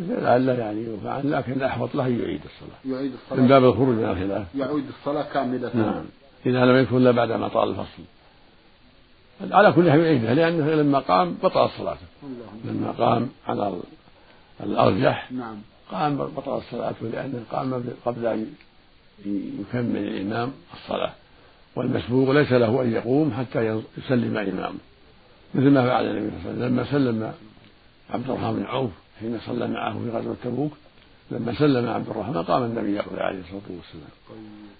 لعل 0.10 0.50
يعني 0.50 0.90
وفعل 0.90 1.32
لكن 1.32 1.52
الأحوط 1.52 1.96
له 1.96 2.08
يعيد 2.08 2.42
الصلاة. 2.46 2.96
يعيد 2.98 3.14
الصلاة. 3.14 3.42
من 3.42 3.48
باب 3.48 3.64
الخروج 3.64 3.96
من 3.96 4.06
الخلاف. 4.06 4.48
يعيد 4.56 4.86
الصلاة 5.00 5.34
كاملة. 5.34 5.72
نعم. 5.75 6.06
إذا 6.46 6.66
لم 6.66 6.84
يكن 6.84 6.98
إلا 6.98 7.12
بعد 7.12 7.32
ما 7.32 7.48
طال 7.48 7.70
الفصل. 7.70 8.04
على 9.52 9.72
كل 9.72 9.92
حال 9.92 10.00
يعيدها 10.00 10.34
لأنه 10.34 10.72
لما 10.72 11.00
قام 11.00 11.38
بطلت 11.44 11.72
صلاته 11.78 12.06
لما 12.66 12.92
قام 12.92 13.30
على 13.48 13.80
الأرجح. 14.64 15.32
نعم. 15.32 15.58
قام 15.92 16.18
بطلت 16.18 16.64
صلاته 16.72 17.08
لأنه 17.08 17.44
قام 17.52 17.84
قبل 18.06 18.25
أن 18.25 18.48
يكمل 19.60 19.98
الإمام 19.98 20.52
الصلاة. 20.74 21.14
والمسبوق 21.75 22.32
ليس 22.32 22.52
له 22.52 22.82
أن 22.82 22.92
يقوم 22.92 23.32
حتى 23.32 23.82
يسلم 23.98 24.38
إمامه. 24.38 24.80
مثل 25.54 25.70
ما 25.70 25.88
فعل 25.88 26.06
النبي 26.06 26.32
صلى 26.44 26.52
الله 26.52 26.66
عليه 26.66 26.66
وسلم. 26.66 26.74
لما 26.74 26.92
سلم 26.92 27.34
عبد 28.10 28.30
الرحمن 28.30 28.54
بن 28.54 28.64
عوف 28.64 28.92
حين 29.20 29.40
صلى 29.40 29.68
معه 29.68 30.00
في 30.00 30.10
غزوة 30.10 30.36
تبوك 30.44 30.72
لما 31.32 31.54
سلم 31.54 31.90
عبد 31.90 32.10
الرحمن 32.10 32.44
قام 32.44 32.64
النبي 32.64 32.96
يقضي 32.96 33.20
عليه 33.20 33.40
الصلاة 33.40 33.62
والسلام. 33.70 34.14
طيب. 34.30 34.38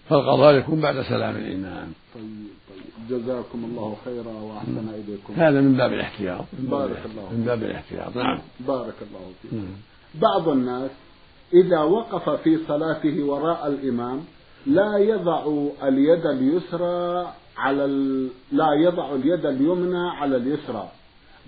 فالقضاء 0.10 0.56
يكون 0.56 0.82
بعد 0.82 1.02
سلام 1.02 1.36
الإمام. 1.36 1.94
طيب 2.16 2.48
طيب. 2.70 3.22
جزاكم 3.22 3.66
الله 3.66 3.98
خيرا 4.06 4.32
وأحسن 4.32 4.90
إليكم. 4.90 5.34
هذا 5.34 5.62
من 5.62 5.78
باب 5.78 5.94
الاحتياط. 5.94 6.46
بارك 6.60 7.02
الله 7.06 7.34
من 7.34 7.44
باب 7.46 7.64
الاحتياط. 7.64 8.16
نعم. 8.16 8.40
بارك 8.60 8.96
الله 9.02 9.32
فيكم 9.42 9.68
بعض 10.16 10.50
الناس 10.50 10.92
إذا 11.54 11.80
وقف 11.80 12.30
في 12.30 12.58
صلاته 12.68 13.24
وراء 13.24 13.68
الإمام 13.68 14.24
لا 14.66 14.98
يضع 14.98 15.68
اليد 15.84 16.26
اليسرى 16.26 17.34
على 17.58 17.86
ال... 17.86 18.30
لا 18.52 18.74
يضع 18.74 19.16
اليد 19.16 19.46
اليمنى 19.46 20.10
على 20.10 20.38
اليسرى 20.38 20.92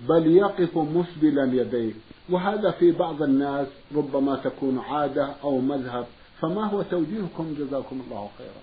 بل 0.08 0.26
يقف 0.26 0.78
مسبلا 0.78 1.62
يديه. 1.62 1.92
وهذا 2.30 2.70
في 2.70 2.92
بعض 2.92 3.22
الناس 3.22 3.66
ربما 3.96 4.36
تكون 4.36 4.78
عادة 4.78 5.34
أو 5.44 5.58
مذهب. 5.58 6.06
فما 6.40 6.64
هو 6.64 6.82
توجيهكم؟ 6.82 7.54
جزاكم 7.58 8.02
الله 8.06 8.28
خيرا. 8.38 8.62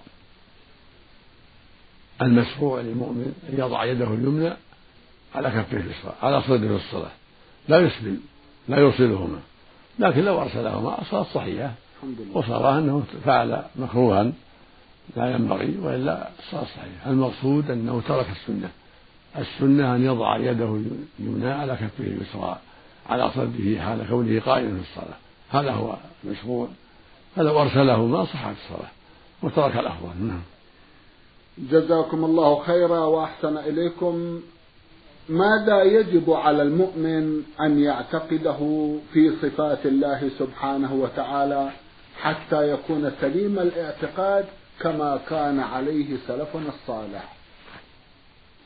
المشروع 2.21 2.81
للمؤمن 2.81 3.33
أن 3.49 3.59
يضع 3.59 3.85
يده 3.85 4.07
اليمنى 4.07 4.53
على 5.35 5.49
كفه 5.49 5.77
اليسرى 5.77 6.13
على 6.21 6.41
صدره 6.41 6.77
في 6.77 6.85
الصلاة. 6.85 7.11
لا 7.67 7.79
يسبل 7.79 8.17
لا 8.67 8.77
يرسلهما. 8.77 9.39
لكن 9.99 10.21
لو 10.21 10.41
أرسلهما 10.41 11.01
الصلاة 11.01 11.25
صحيحة. 11.33 11.73
وصار 12.33 12.77
أنه 12.77 13.03
فعل 13.25 13.63
مكروها. 13.75 14.31
لا 15.17 15.31
ينبغي 15.31 15.77
وإلا 15.81 16.29
الصلاة 16.39 16.63
صحيحة 16.63 17.09
المقصود 17.09 17.71
أنه 17.71 18.01
ترك 18.07 18.25
السنة. 18.31 18.69
السنة 19.37 19.95
أن 19.95 20.05
يضع 20.05 20.37
يده 20.37 20.79
اليمنى 21.19 21.51
على 21.51 21.73
كفه 21.73 22.03
اليسرى 22.03 22.57
على 23.09 23.31
صدره 23.31 23.79
حال 23.79 24.07
كونه 24.09 24.41
قائما 24.41 24.77
في 24.77 24.89
الصلاة. 24.89 25.17
هذا 25.49 25.71
هو 25.71 25.95
المشروع. 26.23 26.67
فلو 27.35 27.61
أرسله 27.61 28.05
ما 28.05 28.25
صحت 28.25 28.55
الصلاة. 28.63 28.89
وترك 29.43 29.77
الأفضل. 29.77 30.27
نعم. 30.27 30.41
جزاكم 31.57 32.25
الله 32.25 32.63
خيرا 32.63 32.99
وأحسن 32.99 33.57
إليكم. 33.57 34.41
ماذا 35.29 35.83
يجب 35.83 36.31
على 36.31 36.61
المؤمن 36.63 37.43
أن 37.61 37.79
يعتقده 37.79 38.57
في 39.13 39.31
صفات 39.41 39.85
الله 39.85 40.29
سبحانه 40.39 40.93
وتعالى 40.93 41.69
حتى 42.21 42.71
يكون 42.71 43.11
سليم 43.21 43.59
الاعتقاد 43.59 44.45
كما 44.81 45.19
كان 45.29 45.59
عليه 45.59 46.17
سلفنا 46.27 46.69
الصالح. 46.69 47.33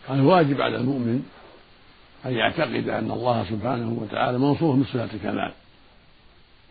الواجب 0.09 0.61
على 0.61 0.77
المؤمن 0.77 1.23
أن 2.25 2.33
يعتقد 2.33 2.89
أن 2.89 3.11
الله 3.11 3.45
سبحانه 3.49 3.97
وتعالى 4.01 4.37
موصوف 4.37 4.79
بصفات 4.79 5.13
الكمال 5.13 5.51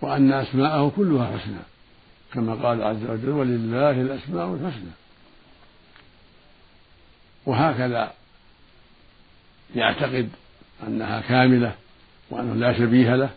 وأن 0.02 0.32
أسماءه 0.32 0.92
كلها 0.96 1.38
حسنى 1.38 1.60
كما 2.34 2.54
قال 2.54 2.82
عز 2.82 3.04
وجل 3.10 3.28
ولله 3.28 3.90
الأسماء 3.90 4.54
الحسنى 4.54 4.90
وهكذا 7.46 8.12
يعتقد 9.74 10.28
أنها 10.86 11.20
كاملة 11.20 11.74
وأنه 12.30 12.54
لا 12.54 12.78
شبيه 12.78 13.16
له 13.16 13.30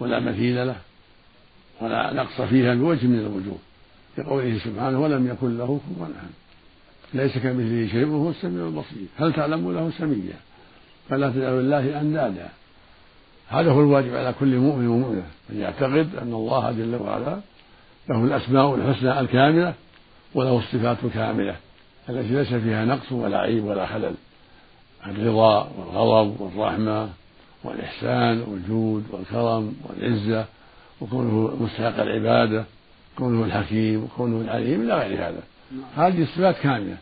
ولا 0.00 0.20
مثيل 0.20 0.66
له 0.66 0.76
ولا 1.80 2.12
نقص 2.12 2.40
فيها 2.40 2.74
بوجه 2.74 3.06
من 3.06 3.18
الوجوه. 3.18 3.58
لقوله 4.20 4.58
سبحانه 4.64 5.00
ولم 5.00 5.26
يكن 5.26 5.58
له 5.58 5.64
كفوا 5.64 6.06
أحد. 6.06 6.30
ليس 7.14 7.38
كمثله 7.38 7.88
شيء 7.92 8.06
وهو 8.06 8.30
السميع 8.30 8.66
البصير. 8.66 9.06
هل 9.18 9.32
تعلم 9.32 9.72
له 9.72 9.90
سميا 9.98 10.36
فلا 11.08 11.30
تجعل 11.30 11.52
الله 11.52 12.00
أندادا. 12.00 12.48
هذا 13.48 13.70
هو 13.70 13.80
الواجب 13.80 14.14
على 14.14 14.34
كل 14.40 14.56
مؤمن 14.56 14.86
ومؤمنة 14.88 15.26
أن 15.50 15.60
يعتقد 15.60 16.08
أن 16.22 16.32
الله 16.34 16.72
جل 16.72 16.94
وعلا 16.94 17.40
له 18.10 18.24
الأسماء 18.24 18.74
الحسنى 18.74 19.20
الكاملة 19.20 19.74
وله 20.34 20.58
الصفات 20.58 20.96
الكاملة 21.04 21.56
التي 22.08 22.34
ليس 22.34 22.54
فيها 22.54 22.84
نقص 22.84 23.12
ولا 23.12 23.38
عيب 23.38 23.64
ولا 23.64 23.86
خلل. 23.86 24.14
الرضا 25.06 25.70
والغضب 25.78 26.40
والرحمة 26.40 27.08
والإحسان 27.64 28.40
والجود 28.40 29.04
والكرم 29.10 29.74
والعزة 29.84 30.44
وكونه 31.00 31.56
مستحق 31.60 32.00
العبادة. 32.00 32.64
كونه 33.16 33.44
الحكيم 33.44 34.04
وكونه 34.04 34.40
العليم 34.40 34.82
إلى 34.82 34.94
غير 34.94 35.28
هذا. 35.28 35.42
هذه 35.96 36.22
الصفات 36.22 36.56
كاملة. 36.56 36.96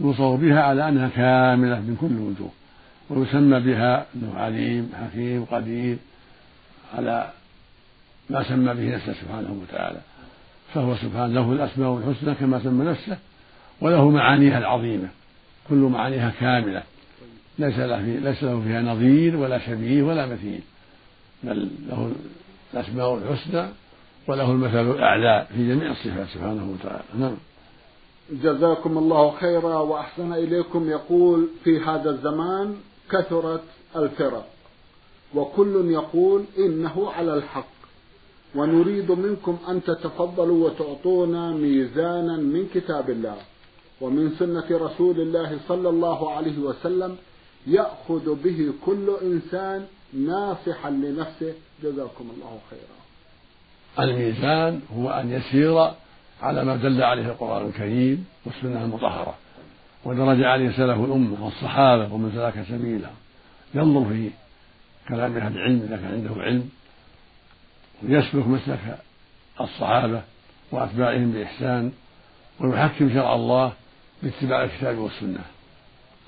يوصف 0.00 0.40
بها 0.40 0.62
على 0.62 0.88
أنها 0.88 1.08
كاملة 1.08 1.80
من 1.80 1.96
كل 2.00 2.06
الوجوه 2.06 2.50
ويسمى 3.10 3.60
بها 3.60 4.06
أنه 4.14 4.34
عليم 4.34 4.92
حكيم 5.02 5.44
قدير 5.44 5.96
على 6.94 7.30
ما 8.30 8.42
سمى 8.42 8.74
به 8.74 8.94
نفسه 8.94 9.12
سبحانه 9.12 9.62
وتعالى. 9.62 10.00
فهو 10.74 10.96
سبحانه 10.96 11.26
له 11.26 11.52
الأسماء 11.52 11.98
الحسنى 11.98 12.34
كما 12.34 12.62
سمى 12.62 12.84
نفسه 12.84 13.18
وله 13.80 14.10
معانيها 14.10 14.58
العظيمة. 14.58 15.08
كل 15.68 15.76
معانيها 15.76 16.32
كاملة. 16.40 16.82
ليس 17.58 17.78
له 17.78 18.00
ليس 18.00 18.44
له 18.44 18.60
فيها 18.60 18.82
نظير 18.82 19.36
ولا 19.36 19.58
شبيه 19.58 20.02
ولا 20.02 20.26
مثيل. 20.26 20.60
بل 21.42 21.68
له 21.88 22.12
الأسماء 22.74 23.18
الحسنى 23.18 23.68
وله 24.28 24.50
المثل 24.50 24.90
الأعلى 24.90 25.46
في 25.54 25.68
جميع 25.68 25.90
الصفات 25.90 26.28
سبحانه 26.28 26.72
وتعالى. 26.72 27.04
نعم. 27.18 27.36
جزاكم 28.32 28.98
الله 28.98 29.30
خيرا 29.30 29.74
وأحسن 29.76 30.32
إليكم. 30.32 30.90
يقول 30.90 31.48
في 31.64 31.80
هذا 31.80 32.10
الزمان 32.10 32.76
كثرت 33.10 33.62
الفرق 33.96 34.46
وكل 35.34 35.90
يقول 35.90 36.44
إنه 36.58 37.10
على 37.10 37.34
الحق 37.34 37.66
ونريد 38.54 39.12
منكم 39.12 39.58
أن 39.68 39.84
تتفضلوا 39.84 40.64
وتعطونا 40.66 41.50
ميزانا 41.50 42.36
من 42.36 42.68
كتاب 42.74 43.10
الله 43.10 43.36
ومن 44.00 44.30
سنة 44.38 44.66
رسول 44.70 45.20
الله 45.20 45.58
صلى 45.68 45.88
الله 45.88 46.32
عليه 46.32 46.58
وسلم 46.58 47.16
يأخذ 47.66 48.34
به 48.44 48.72
كل 48.86 49.16
إنسان 49.22 49.86
ناصحا 50.12 50.90
لنفسه. 50.90 51.54
جزاكم 51.82 52.30
الله 52.34 52.58
خيرا. 52.70 53.00
الميزان 53.98 54.80
هو 54.96 55.10
أن 55.10 55.32
يسير 55.32 55.90
على 56.42 56.64
ما 56.64 56.76
دل 56.76 57.02
عليه 57.02 57.26
القرآن 57.26 57.66
الكريم 57.66 58.26
والسنة 58.46 58.84
المطهرة. 58.84 59.34
ودرج 60.04 60.42
عليه 60.42 60.70
سلف 60.70 60.98
الأمة 60.98 61.44
والصحابة 61.44 62.14
ومن 62.14 62.32
سلك 62.34 62.66
سبيلا 62.68 63.08
ينظر 63.74 64.08
في 64.08 64.30
كلام 65.08 65.36
أهل 65.36 65.56
العلم 65.56 65.82
إذا 65.82 65.96
كان 65.96 66.12
عنده 66.12 66.42
علم 66.42 66.70
ويسلك 68.02 68.46
مسلك 68.46 68.98
الصحابة 69.60 70.22
وأتباعهم 70.72 71.32
بإحسان 71.32 71.92
ويحكم 72.60 73.10
شرع 73.14 73.34
الله 73.34 73.72
باتباع 74.22 74.64
الكتاب 74.64 74.98
والسنة. 74.98 75.44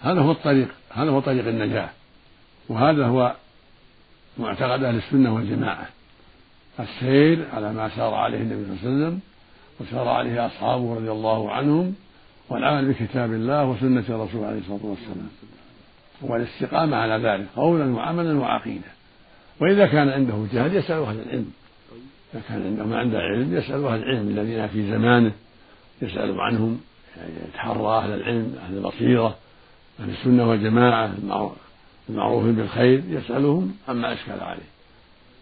هذا 0.02 0.20
هو 0.20 0.30
الطريق 0.30 0.68
هذا 0.90 1.10
هو 1.10 1.20
طريق 1.20 1.48
النجاة 1.48 1.88
وهذا 2.68 3.06
هو 3.06 3.34
معتقد 4.38 4.84
أهل 4.84 4.96
السنة 4.96 5.34
والجماعة. 5.34 5.88
السير 6.80 7.46
على 7.52 7.72
ما 7.72 7.88
سار 7.96 8.14
عليه 8.14 8.38
النبي 8.38 8.64
صلى 8.64 8.72
الله 8.72 8.78
عليه 8.84 9.06
وسلم 9.06 9.20
وسار 9.80 10.08
عليه 10.08 10.46
أصحابه 10.46 10.94
رضي 10.94 11.10
الله 11.10 11.50
عنهم 11.52 11.94
والعمل 12.48 12.92
بكتاب 12.92 13.32
الله 13.32 13.64
وسنة 13.64 14.04
الرسول 14.08 14.44
عليه 14.44 14.58
الصلاة 14.58 14.80
والسلام 14.82 15.28
والاستقامة 16.22 16.96
على 16.96 17.28
ذلك 17.28 17.46
قولا 17.56 17.94
وعملا 17.94 18.38
وعقيدة 18.38 18.88
وإذا 19.60 19.86
كان 19.86 20.08
عنده 20.08 20.46
جهل 20.52 20.76
يسأل 20.76 21.02
أهل 21.02 21.20
العلم 21.20 21.52
إذا 22.34 22.42
كان 22.48 22.66
عنده 22.66 22.84
ما 22.84 22.98
عنده 22.98 23.18
علم 23.18 23.56
يسأل 23.56 23.84
أهل 23.84 24.02
العلم 24.02 24.28
الذين 24.28 24.68
في 24.68 24.90
زمانه 24.90 25.32
يسأل 26.02 26.40
عنهم 26.40 26.80
يعني 27.16 27.32
يتحرى 27.48 27.86
أهل 27.86 28.14
العلم 28.14 28.56
أهل 28.64 28.76
البصيرة 28.76 29.36
أهل 30.00 30.10
السنة 30.10 30.48
والجماعة 30.48 31.14
المعروف 32.08 32.44
بالخير 32.44 33.02
يسألهم 33.08 33.76
عما 33.88 34.12
أشكل 34.12 34.40
عليه. 34.40 34.72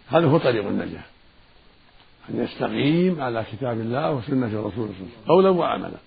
هذا 0.09 0.27
هو 0.27 0.39
طريق 0.39 0.67
النجاة. 0.67 1.03
أن 2.29 2.45
يستقيم 2.45 3.21
على 3.21 3.45
كتاب 3.53 3.81
الله 3.81 4.13
وسنة 4.13 4.47
الرسول 4.47 4.73
صلى 4.73 4.83
الله 4.83 4.89
عليه 4.89 5.05
وسلم 5.05 5.27
قولا 5.29 5.51
وعملا. 5.51 5.99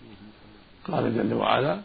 قال 0.91 1.15
جل 1.17 1.34
وعلا 1.34 1.76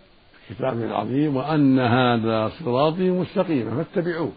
في 0.48 0.54
كتابه 0.54 0.84
العظيم 0.84 1.36
وأن 1.36 1.78
هذا 1.78 2.50
صراطي 2.64 3.10
مستقيما 3.10 3.84
فاتبعوه. 3.84 4.32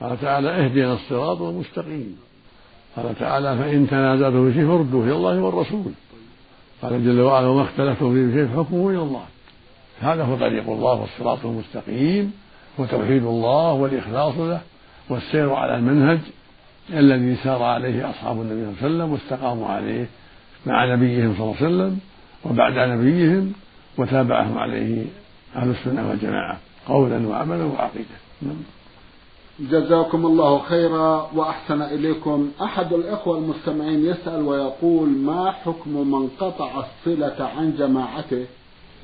قال 0.00 0.20
تعالى 0.20 0.48
اهدنا 0.48 0.92
الصراط 0.92 1.42
المستقيم. 1.42 2.18
قال 2.96 3.18
تعالى 3.18 3.58
فإن 3.58 3.88
تنازعتم 3.90 4.48
في 4.48 4.54
شيء 4.54 4.66
فردوه 4.68 5.04
إلى 5.04 5.12
الله 5.12 5.40
والرسول. 5.40 5.92
قال 6.82 7.04
جل 7.04 7.20
وعلا 7.20 7.46
وما 7.46 7.62
اختلفتم 7.62 8.14
فيه 8.14 8.34
شيء 8.34 8.46
فحكمه 8.46 8.90
إلى 8.90 9.02
الله. 9.02 9.24
هذا 10.00 10.24
هو 10.24 10.36
طريق 10.36 10.70
الله 10.70 11.00
والصراط 11.00 11.46
المستقيم 11.46 12.32
وتوحيد 12.78 13.24
الله 13.24 13.72
والإخلاص 13.72 14.34
له 14.36 14.60
والسير 15.08 15.52
على 15.52 15.76
المنهج 15.76 16.18
الذي 16.92 17.36
سار 17.44 17.62
عليه 17.62 18.10
أصحاب 18.10 18.40
النبي 18.40 18.54
صلى 18.54 18.62
الله 18.62 18.76
عليه 18.82 18.86
وسلم 18.86 19.12
واستقاموا 19.12 19.66
عليه 19.66 20.06
مع 20.66 20.94
نبيهم 20.94 21.34
صلى 21.34 21.44
الله 21.44 21.56
عليه 21.56 21.66
وسلم 21.66 21.98
وبعد 22.44 22.88
نبيهم 22.88 23.52
وتابعهم 23.98 24.58
عليه 24.58 25.04
أهل 25.56 25.70
السنة 25.70 26.08
والجماعة 26.08 26.58
قولا 26.86 27.28
وعملا 27.28 27.64
وعقيدة. 27.64 28.18
نعم. 28.42 28.56
جزاكم 29.60 30.26
الله 30.26 30.58
خيرا 30.58 31.30
وأحسن 31.34 31.82
إليكم. 31.82 32.50
أحد 32.62 32.92
الإخوة 32.92 33.38
المستمعين 33.38 34.04
يسأل 34.06 34.42
ويقول 34.42 35.08
ما 35.08 35.50
حكم 35.50 36.10
من 36.10 36.28
قطع 36.40 36.70
الصلة 36.84 37.50
عن 37.56 37.74
جماعته 37.78 38.46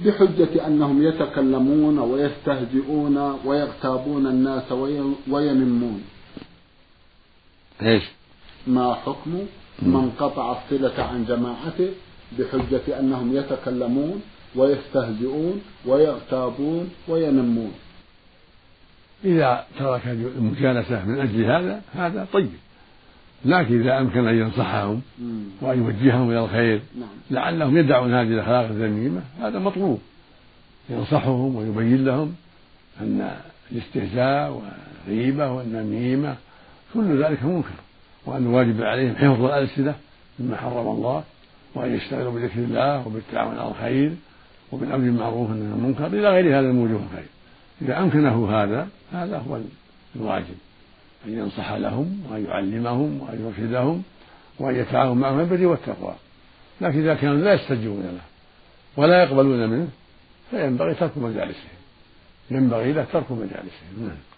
بحجة 0.04 0.66
أنهم 0.66 1.02
يتكلمون 1.02 1.98
ويستهزئون 1.98 3.38
ويغتابون 3.44 4.26
الناس 4.26 4.72
وينمون؟ 5.30 6.02
إيش؟ 7.82 8.02
ما 8.66 8.94
حكم 8.94 9.46
من 9.82 10.10
قطع 10.10 10.56
الصلة 10.58 11.02
عن 11.02 11.24
جماعته 11.24 11.90
بحجة 12.38 13.00
أنهم 13.00 13.36
يتكلمون 13.36 14.22
ويستهزئون 14.56 15.62
ويغتابون 15.86 16.90
وينمون 17.08 17.72
إذا 19.24 19.64
ترك 19.78 20.06
المجالسة 20.06 21.04
من 21.04 21.20
أجل 21.20 21.44
هذا 21.44 21.82
هذا 21.94 22.26
طيب 22.32 22.50
لكن 23.44 23.80
إذا 23.80 23.98
أمكن 23.98 24.28
أن 24.28 24.34
ينصحهم 24.34 25.02
وأن 25.60 25.78
يوجههم 25.78 26.30
إلى 26.30 26.44
الخير 26.44 26.82
نعم. 26.98 27.08
لعلهم 27.30 27.76
يدعون 27.76 28.14
هذه 28.14 28.28
الأخلاق 28.28 28.64
الذميمة 28.64 29.22
هذا 29.40 29.58
مطلوب 29.58 30.00
ينصحهم 30.90 31.56
ويبين 31.56 32.04
لهم 32.04 32.34
أن 33.00 33.36
الاستهزاء 33.72 34.62
والغيبة 35.06 35.50
والنميمة 35.50 36.36
كل 36.94 37.24
ذلك 37.24 37.42
منكر 37.42 37.74
وأن 38.26 38.46
الواجب 38.46 38.82
عليهم 38.82 39.16
حفظ 39.16 39.44
الألسنة 39.44 39.94
مما 40.38 40.56
حرم 40.56 40.88
الله 40.88 41.24
وأن 41.74 41.94
يشتغلوا 41.94 42.32
بذكر 42.32 42.58
الله 42.58 43.06
وبالتعاون 43.06 43.58
على 43.58 43.68
الخير 43.68 44.12
وبالأمر 44.72 44.98
بالمعروف 44.98 45.50
عن 45.50 45.56
المنكر. 45.56 46.06
إلى 46.06 46.28
غير 46.28 46.58
هذا 46.58 46.72
من 46.72 46.78
وجوه 46.78 47.00
الخير. 47.02 47.28
إذا 47.82 47.98
أمكنه 47.98 48.50
هذا 48.50 48.88
هذا 49.12 49.38
هو 49.38 49.58
الواجب. 50.16 50.54
أن 51.26 51.38
ينصح 51.38 51.72
لهم 51.72 52.22
وأن 52.30 52.44
يعلمهم 52.44 53.20
وأن 53.22 53.52
يرشدهم 53.58 54.02
وأن 54.58 54.74
يتعاون 54.76 55.18
معهم 55.18 55.44
بالبر 55.44 55.66
والتقوى. 55.66 56.14
لكن 56.80 56.98
إذا 56.98 57.14
كانوا 57.14 57.36
لا 57.36 57.54
يستجيبون 57.54 58.02
له 58.02 58.20
ولا 58.96 59.22
يقبلون 59.22 59.70
منه 59.70 59.88
فينبغي 60.50 60.94
ترك 60.94 61.18
مجالسهم. 61.18 61.78
ينبغي 62.50 62.92
له 62.92 63.06
ترك 63.12 63.32
مجالسهم. 63.32 63.94
نعم. 63.98 64.33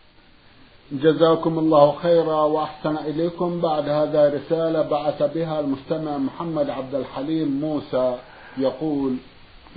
جزاكم 0.93 1.59
الله 1.59 1.95
خيرا 2.03 2.43
وأحسن 2.45 2.97
إليكم. 2.97 3.61
بعد 3.61 3.89
هذا 3.89 4.35
رسالة 4.35 4.83
بعث 4.83 5.23
بها 5.35 5.61
المستمع 5.61 6.19
محمد 6.19 6.71
عبد 6.71 6.95
الحليم 6.95 7.61
موسى. 7.61 8.17
يقول 8.59 9.17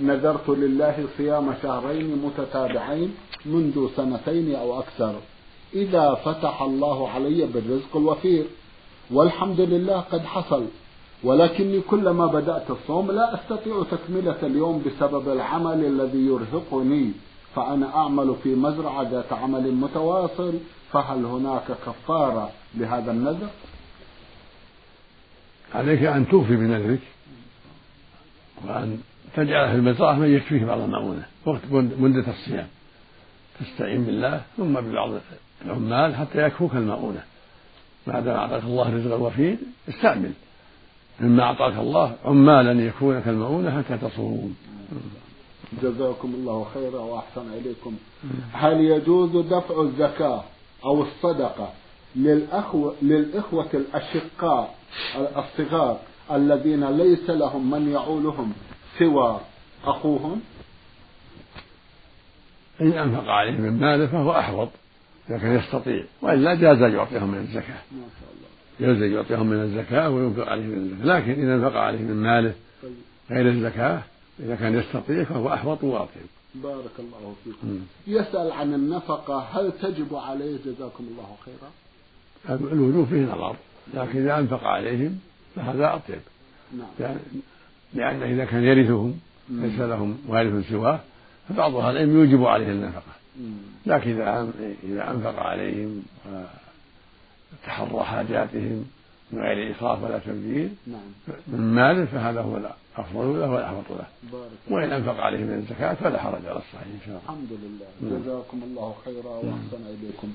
نذرت 0.00 0.48
لله 0.48 1.06
صيام 1.16 1.54
شهرين 1.62 2.22
متتابعين 2.24 3.14
منذ 3.46 3.88
سنتين 3.96 4.54
أو 4.54 4.78
أكثر. 4.78 5.14
إذا 5.74 6.14
فتح 6.14 6.62
الله 6.62 7.08
علي 7.08 7.46
بالرزق 7.46 7.96
الوفير. 7.96 8.44
والحمد 9.10 9.60
لله 9.60 10.00
قد 10.00 10.20
حصل. 10.20 10.64
ولكني 11.24 11.80
كلما 11.80 12.26
بدأت 12.26 12.70
الصوم 12.70 13.10
لا 13.10 13.34
أستطيع 13.34 13.82
تكملة 13.90 14.36
اليوم 14.42 14.82
بسبب 14.86 15.28
العمل 15.28 15.84
الذي 15.84 16.26
يرهقني. 16.26 17.12
فأنا 17.54 17.96
أعمل 17.96 18.34
في 18.42 18.54
مزرعة 18.54 19.02
ذات 19.02 19.32
عمل 19.32 19.74
متواصل. 19.74 20.54
فهل 20.92 21.24
هناك 21.24 21.64
كفارة 21.86 22.50
لهذا 22.74 23.10
النذر؟ 23.10 23.48
عليك 25.74 26.02
أن 26.02 26.28
توفي 26.28 26.56
بنذرك 26.56 27.00
وأن 28.64 28.98
تجعل 29.36 29.70
في 29.70 29.76
المزرعة 29.76 30.14
من 30.14 30.34
يكفيه 30.34 30.64
بعض 30.64 30.80
المؤونة 30.80 31.26
وقت 31.46 31.60
مدة 31.72 32.24
الصيام. 32.30 32.68
تستعين 33.60 34.04
بالله 34.04 34.42
ثم 34.56 34.80
ببعض 34.80 35.10
العمال 35.64 36.16
حتى 36.16 36.46
يكفوك 36.46 36.74
المؤونة 36.74 37.22
ما 38.06 38.20
دام 38.20 38.36
أعطاك 38.36 38.62
الله 38.62 38.88
الرزق 38.88 39.14
الوفير 39.14 39.56
استعمل. 39.88 40.32
مما 41.20 41.42
أعطاك 41.42 41.76
الله 41.78 42.16
عمالا 42.24 42.84
يكفونك 42.84 43.28
المؤونة 43.28 43.82
حتى 43.82 43.98
تصوم. 43.98 44.56
جزاكم 45.82 46.34
الله 46.34 46.66
خيرا 46.74 46.98
وأحسن 46.98 47.52
إليكم. 47.52 47.96
هل 48.52 48.80
يجوز 48.80 49.46
دفع 49.46 49.80
الزكاة؟ 49.82 50.44
أو 50.84 51.02
الصدقة 51.02 51.72
للأخوة, 52.16 52.94
للإخوة 53.02 53.68
الأشقاء 53.74 54.74
الصغار 55.16 56.00
الذين 56.32 56.84
ليس 56.96 57.30
لهم 57.30 57.70
من 57.70 57.92
يعولهم 57.92 58.52
سوى 58.98 59.40
أخوهم؟ 59.84 60.40
إن 62.80 62.92
أنفق 62.92 63.28
عليهم 63.28 63.60
من 63.60 63.80
ماله 63.80 64.06
فهو 64.06 64.32
أحوط 64.32 64.68
إذا 65.30 65.38
كان 65.38 65.58
يستطيع 65.58 66.04
وإلا 66.22 66.54
جاز 66.54 66.82
أن 66.82 66.92
يعطيهم 66.92 67.30
من 67.30 67.38
الزكاة. 67.38 67.80
ما 67.92 68.06
شاء 68.20 68.30
الله. 68.32 68.92
جاز 68.92 69.02
أن 69.02 69.12
يعطيهم 69.12 69.46
من 69.46 69.62
الزكاة 69.62 70.10
وينفق 70.10 70.48
عليهم 70.48 70.68
من 70.68 70.76
الزكاة 70.76 71.18
لكن 71.18 71.30
إذا 71.30 71.54
أنفق 71.54 71.76
عليهم 71.76 72.02
من 72.02 72.16
ماله 72.22 72.54
طيب. 72.82 72.92
غير 73.30 73.48
الزكاة 73.48 74.02
إذا 74.40 74.56
كان 74.56 74.78
يستطيع 74.78 75.24
فهو 75.24 75.54
أحوط 75.54 75.84
وأطيب 75.84 76.26
بارك 76.54 76.96
الله 76.98 77.34
فيكم. 77.44 77.80
يسأل 78.06 78.52
عن 78.52 78.74
النفقة 78.74 79.38
هل 79.38 79.72
تجب 79.82 80.14
عليه 80.14 80.56
جزاكم 80.64 81.04
الله 81.10 81.36
خيرا؟ 81.44 81.70
الوجوب 82.72 83.06
فيه 83.06 83.22
نظر 83.22 83.56
لكن 83.94 84.22
إذا 84.22 84.38
أنفق 84.38 84.64
عليهم 84.64 85.18
فهذا 85.56 85.94
أطيب. 85.94 86.20
نعم. 86.78 87.16
لأن 87.94 88.22
إذا 88.22 88.44
كان 88.44 88.64
يرثهم 88.64 89.20
ليس 89.48 89.80
لهم 89.80 90.18
وارث 90.28 90.70
سواه 90.70 91.00
فبعض 91.48 91.76
أهل 91.76 91.96
العلم 91.96 92.16
يوجب 92.16 92.44
عليه 92.44 92.70
النفقة. 92.70 93.12
لكن 93.86 94.10
إذا 94.10 94.52
إذا 94.84 95.10
أنفق 95.10 95.38
عليهم 95.38 96.02
وتحرى 97.52 98.04
حاجاتهم 98.04 98.84
من 99.32 99.38
غير 99.42 99.76
إسراف 99.76 100.02
ولا 100.02 100.18
تبذير 100.18 100.68
نعم. 100.86 101.36
من 101.46 101.74
مال 101.74 102.06
فهذا 102.06 102.40
هو 102.40 102.56
الأفضل 102.98 103.40
له 103.40 103.50
والأحوط 103.50 103.84
له. 103.90 104.06
وإن 104.70 104.92
أنفق 104.92 105.20
عليه 105.20 105.38
من 105.38 105.54
الزكاة 105.54 105.94
فلا 105.94 106.18
حرج 106.18 106.46
على 106.46 106.58
الصحيح 106.58 106.86
إن 106.86 107.00
شاء 107.06 107.08
الله. 107.08 107.20
الحمد 107.24 107.52
لله. 107.52 108.10
نعم. 108.10 108.22
جزاكم 108.22 108.60
الله 108.64 108.94
خيرا 109.04 109.30
وأحسن 109.30 109.82
إليكم. 110.00 110.28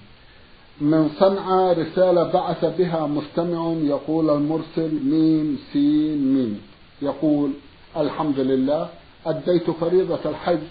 من 0.81 1.09
صنعاء 1.09 1.79
رسالة 1.79 2.23
بعث 2.23 2.65
بها 2.77 3.07
مستمع 3.07 3.73
يقول 3.73 4.29
المرسل 4.29 4.93
ميم 5.05 5.59
سين 5.73 6.33
ميم. 6.35 6.61
يقول 7.01 7.51
الحمد 7.97 8.39
لله 8.39 8.89
أديت 9.25 9.69
فريضة 9.69 10.19
الحج 10.25 10.63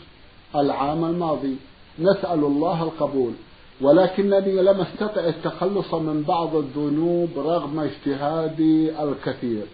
العام 0.56 1.04
الماضي. 1.04 1.56
نسأل 1.98 2.38
الله 2.44 2.82
القبول. 2.82 3.32
ولكنني 3.80 4.62
لم 4.62 4.80
أستطع 4.80 5.20
التخلص 5.20 5.94
من 5.94 6.22
بعض 6.22 6.56
الذنوب 6.56 7.30
رغم 7.36 7.80
اجتهادي 7.80 9.02
الكثير. 9.02 9.66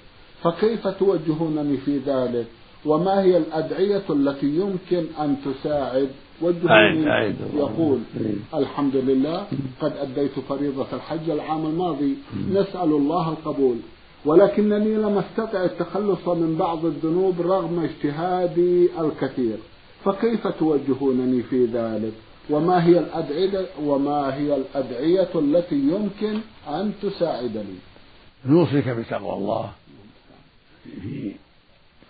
فكيف 0.42 0.88
توجهونني 0.88 1.76
في 1.76 1.98
ذلك؟ 1.98 2.46
وما 2.86 3.22
هي 3.22 3.36
الأدعية 3.36 4.02
التي 4.10 4.46
يمكن 4.46 5.04
أن 5.20 5.36
تساعد؟ 5.44 6.08
وجهوني 6.42 7.34
يقول 7.56 7.98
الحمد 8.54 8.96
لله 8.96 9.46
قد 9.80 9.92
أديت 9.96 10.38
فريضة 10.48 10.86
الحج 10.92 11.30
العام 11.30 11.66
الماضي. 11.66 12.14
نسأل 12.50 12.90
الله 12.92 13.28
القبول. 13.28 13.76
ولكنني 14.24 14.94
لم 14.94 15.18
أستطع 15.18 15.64
التخلص 15.64 16.28
من 16.28 16.56
بعض 16.58 16.84
الذنوب 16.84 17.40
رغم 17.40 17.78
اجتهادي 17.80 18.88
الكثير. 19.00 19.56
فكيف 20.04 20.46
توجهونني 20.46 21.42
في 21.42 21.64
ذلك؟ 21.64 22.12
وما 22.50 22.86
هي 22.86 22.98
الأدعية 22.98 23.66
وما 23.84 24.34
هي 24.34 24.56
الأدعية 24.56 25.28
التي 25.34 25.76
يمكن 25.76 26.38
أن 26.68 26.92
تساعدني؟ 27.02 27.78
نوصيك 28.46 28.88
بتقوى 28.88 29.32
الله. 29.32 29.70
في 30.84 31.34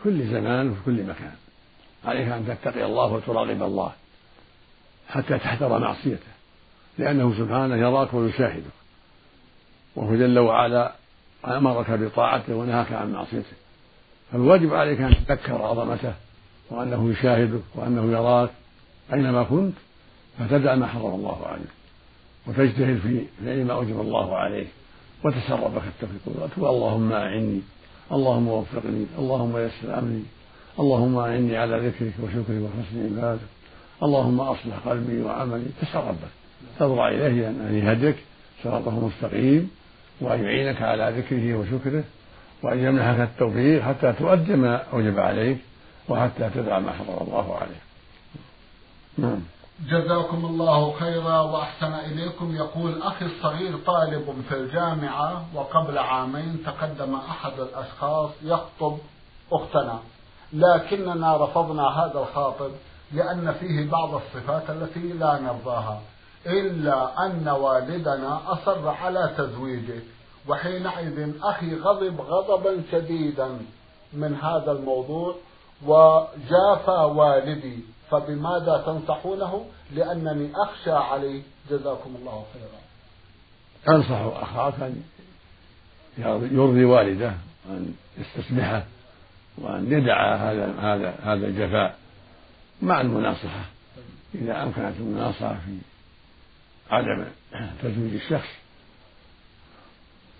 كل 0.04 0.26
زمان 0.26 0.70
وفي 0.70 0.80
كل 0.87 1.02
مكان. 1.02 1.35
عليك 2.04 2.28
أن 2.28 2.46
تتقي 2.46 2.85
الله 2.85 3.12
وتراقب 3.12 3.62
الله 3.62 3.92
حتى 5.09 5.38
تحذر 5.38 5.78
معصيته 5.78 6.30
لأنه 6.98 7.35
سبحانه 7.38 7.76
يراك 7.76 8.14
ويشاهدك 8.14 8.64
وهو 9.96 10.14
جل 10.14 10.38
وعلا 10.38 10.92
أمرك 11.46 11.90
بطاعته 11.90 12.54
ونهاك 12.54 12.92
عن 12.92 13.12
معصيته. 13.12 13.56
فالواجب 14.33 14.74
عليك 14.74 15.00
أن 15.00 15.14
تذكر 15.26 15.62
عظمته 15.62 16.14
وأنه 16.70 17.11
يشاهدك 17.11 17.62
وأنه 17.74 18.12
يراك 18.12 18.50
أينما 19.12 19.42
كنت 19.42 19.74
فتدع 20.38 20.74
ما 20.74 20.87
حرم 20.87 21.14
الله 21.14 21.46
عليك 21.46 21.70
وتجتهد 22.46 22.98
في 22.98 23.24
فعل 23.44 23.64
ما 23.64 23.72
أوجب 23.72 24.00
الله 24.00 24.37
عليك 24.37 24.68
وتسربك 25.24 25.83
التوفيق. 25.87 26.20
وتقول 26.26 26.68
اللهم 26.68 27.12
أعني 27.12 27.61
اللهم 28.12 28.48
وفقني 28.48 29.06
اللهم 29.18 29.56
يسر 29.56 29.98
أمري 29.98 30.24
اللهم 30.80 31.18
أعني 31.18 31.56
على 31.56 31.76
ذكرك 31.88 32.12
وشكرك 32.22 32.62
وحسن 32.62 33.18
عبادك 33.18 33.50
اللهم 34.02 34.40
أصلح 34.40 34.76
قلبي 34.86 35.22
وعملي 35.22 35.66
تسأل 35.80 36.04
ربك. 36.04 36.32
تضرع 36.78 37.08
إليه 37.08 37.48
أن 37.48 37.74
يهدك 37.74 38.16
صراطه 38.64 39.06
مستقيم 39.06 39.70
وأن 40.20 40.44
يعينك 40.44 40.82
على 40.82 41.14
ذكره 41.18 41.54
وشكره 41.54 42.04
وأن 42.62 42.78
يمنحك 42.78 43.20
التوفيق 43.20 43.82
حتى 43.82 44.12
تؤدي 44.12 44.56
ما 44.56 44.76
أوجب 44.92 45.18
عليك 45.18 45.58
وحتى 46.08 46.50
تدع 46.54 46.78
ما 46.78 46.92
حرم 46.92 47.28
الله 47.28 47.56
عليك. 47.56 47.82
نعم. 49.18 49.40
جزاكم 49.88 50.44
الله 50.44 50.92
خيرا 50.92 51.40
وأحسن 51.40 51.94
إليكم. 51.94 52.56
يقول 52.56 53.02
أخي 53.02 53.24
الصغير 53.24 53.78
طالب 53.86 54.44
في 54.48 54.54
الجامعة 54.54 55.44
وقبل 55.54 55.98
عامين 55.98 56.62
تقدم 56.66 57.14
أحد 57.14 57.52
الأشخاص 57.60 58.30
يخطب 58.42 58.98
أختنا 59.52 59.98
لكننا 60.52 61.36
رفضنا 61.36 61.88
هذا 61.88 62.18
الخاطب 62.20 62.70
لأن 63.12 63.52
فيه 63.52 63.90
بعض 63.90 64.14
الصفات 64.14 64.70
التي 64.70 65.12
لا 65.12 65.40
نرضاها 65.40 66.00
إلا 66.46 67.26
أن 67.26 67.48
والدنا 67.48 68.40
أصر 68.46 68.88
على 68.88 69.30
تزويجه. 69.38 70.02
وحينئذ 70.48 71.32
أخي 71.42 71.76
غضب 71.76 72.20
غضبا 72.20 72.82
شديدا 72.92 73.58
من 74.12 74.34
هذا 74.42 74.72
الموضوع 74.72 75.34
وجافى 75.86 76.90
والدي 76.90 77.84
فبماذا 78.10 78.82
تنصحونه؟ 78.86 79.66
لأنني 79.94 80.52
أخشى 80.54 80.90
عليه. 80.90 81.42
جزاكم 81.70 82.16
الله 82.16 82.44
خيرا. 82.52 83.96
أنصح 83.96 84.42
أخاك 84.42 84.74
أن 84.80 85.02
يرضي 86.52 86.84
والده 86.84 87.34
وأن 87.68 87.94
يستسمحه 88.18 88.84
وأن 89.58 89.92
يدع 89.92 90.34
هذا 90.34 90.74
هذا 90.80 91.14
هذا 91.22 91.46
الجفاء 91.46 91.96
مع 92.82 93.00
المناصحة. 93.00 93.64
إذا 94.34 94.62
أمكنت 94.62 94.94
المناصحة 95.00 95.54
في 95.54 95.78
عدم 96.90 97.24
تزويج 97.82 98.14
الشخص 98.14 98.48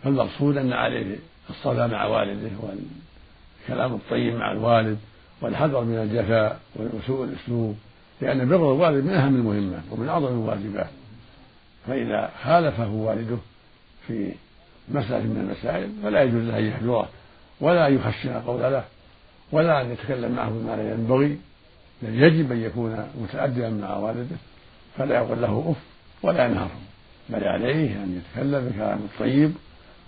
فالمقصود 0.03 0.57
أن 0.57 0.73
عليه 0.73 1.19
الصلاة 1.51 1.87
مع 1.87 2.05
والده 2.07 2.51
والكلام 2.61 3.95
الطيب 3.95 4.35
مع 4.35 4.53
الوالد 4.53 4.99
والحذر 5.41 5.85
من 5.85 5.97
الجفاء 5.97 6.61
وسوء 6.77 7.25
الأسلوب 7.25 7.77
لأن 8.21 8.49
بر 8.49 8.57
الوالد 8.57 9.05
من 9.05 9.15
أهم 9.15 9.35
المهمات 9.37 9.83
ومن 9.91 10.09
أعظم 10.09 10.27
الواجبات. 10.27 10.91
فإذا 11.87 12.31
خالفه 12.45 12.91
والده 12.91 13.39
في 14.07 14.33
مسألة 14.89 15.25
من 15.25 15.41
المسائل 15.41 15.91
فلا 16.03 16.23
يجوز 16.23 16.43
له 16.43 16.59
أن 16.59 16.65
يهجره 16.65 17.09
ولا 17.61 17.89
يخشن 17.89 18.37
القول 18.37 18.61
له 18.61 18.85
ولا 19.53 19.81
أن 19.81 19.93
يتكلم 19.93 20.33
معه 20.33 20.51
بما 20.51 20.77
لا 20.77 20.93
ينبغي 20.93 21.39
بل 22.03 22.23
يجب 22.23 22.53
أن 22.53 22.63
يكون 22.63 23.07
متأدبا 23.23 23.71
مع 23.71 23.97
والده 23.97 24.37
فلا 24.99 25.15
يقول 25.15 25.43
له 25.43 25.65
أف 25.71 25.77
ولا 26.23 26.47
ينهره 26.47 26.81
بل 27.29 27.45
عليه 27.45 27.97
أن 27.97 28.23
يتكلم 28.23 28.69
بكلام 28.69 28.99
الطيب 29.13 29.53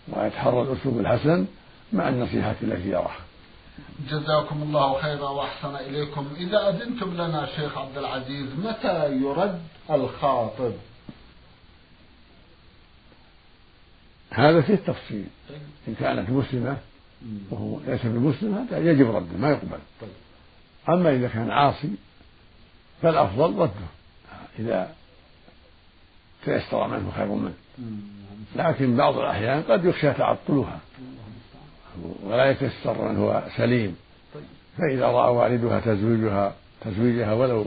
ويتحرى 0.09 0.62
الأسلوب 0.62 0.99
الحسن 1.01 1.47
مع 1.92 2.09
النصيحة 2.09 2.55
التي 2.62 2.88
يراها. 2.88 3.16
جزاكم 4.11 4.63
الله 4.63 5.03
خيرا 5.03 5.29
وأحسن 5.29 5.77
إليكم. 5.77 6.29
إذا 6.37 6.69
أذنتم 6.69 7.15
لنا 7.15 7.47
شيخ 7.57 7.79
عبد 7.79 7.99
العزيز 7.99 8.47
متى 8.65 9.13
يرد 9.13 9.63
الخاطب؟ 9.91 10.73
هذا 14.31 14.61
فيه 14.61 14.75
تفصيل. 14.75 15.27
إن 15.89 15.95
كانت 15.95 16.31
مسلمة 16.31 16.77
وهو 17.51 17.81
ليس 17.87 18.07
بمسلم 18.07 18.55
هذا 18.55 18.91
يجب 18.91 19.11
رده 19.11 19.39
ما 19.39 19.51
يقبل. 19.51 19.79
طيب. 20.01 20.11
أما 20.89 21.15
إذا 21.15 21.29
كان 21.29 21.51
عاصي 21.51 21.91
فالأفضل 23.03 23.59
رده 23.59 23.87
إذا 24.59 24.95
تيسر 26.45 26.89
منه 26.89 27.13
خير 27.17 27.27
منه. 27.27 27.55
لكن 28.57 28.97
بعض 28.97 29.19
الأحيان 29.19 29.63
قد 29.63 29.85
يخشى 29.85 30.13
تعطلها. 30.13 30.81
ولا 32.25 32.51
يتيسر 32.51 33.09
من 33.09 33.17
هو 33.17 33.43
سليم. 33.57 33.97
فإذا 34.79 35.07
رأى 35.07 35.33
والدها 35.33 35.81
تزويجها 35.81 36.55
تزويجها 36.81 37.33
ولو 37.33 37.65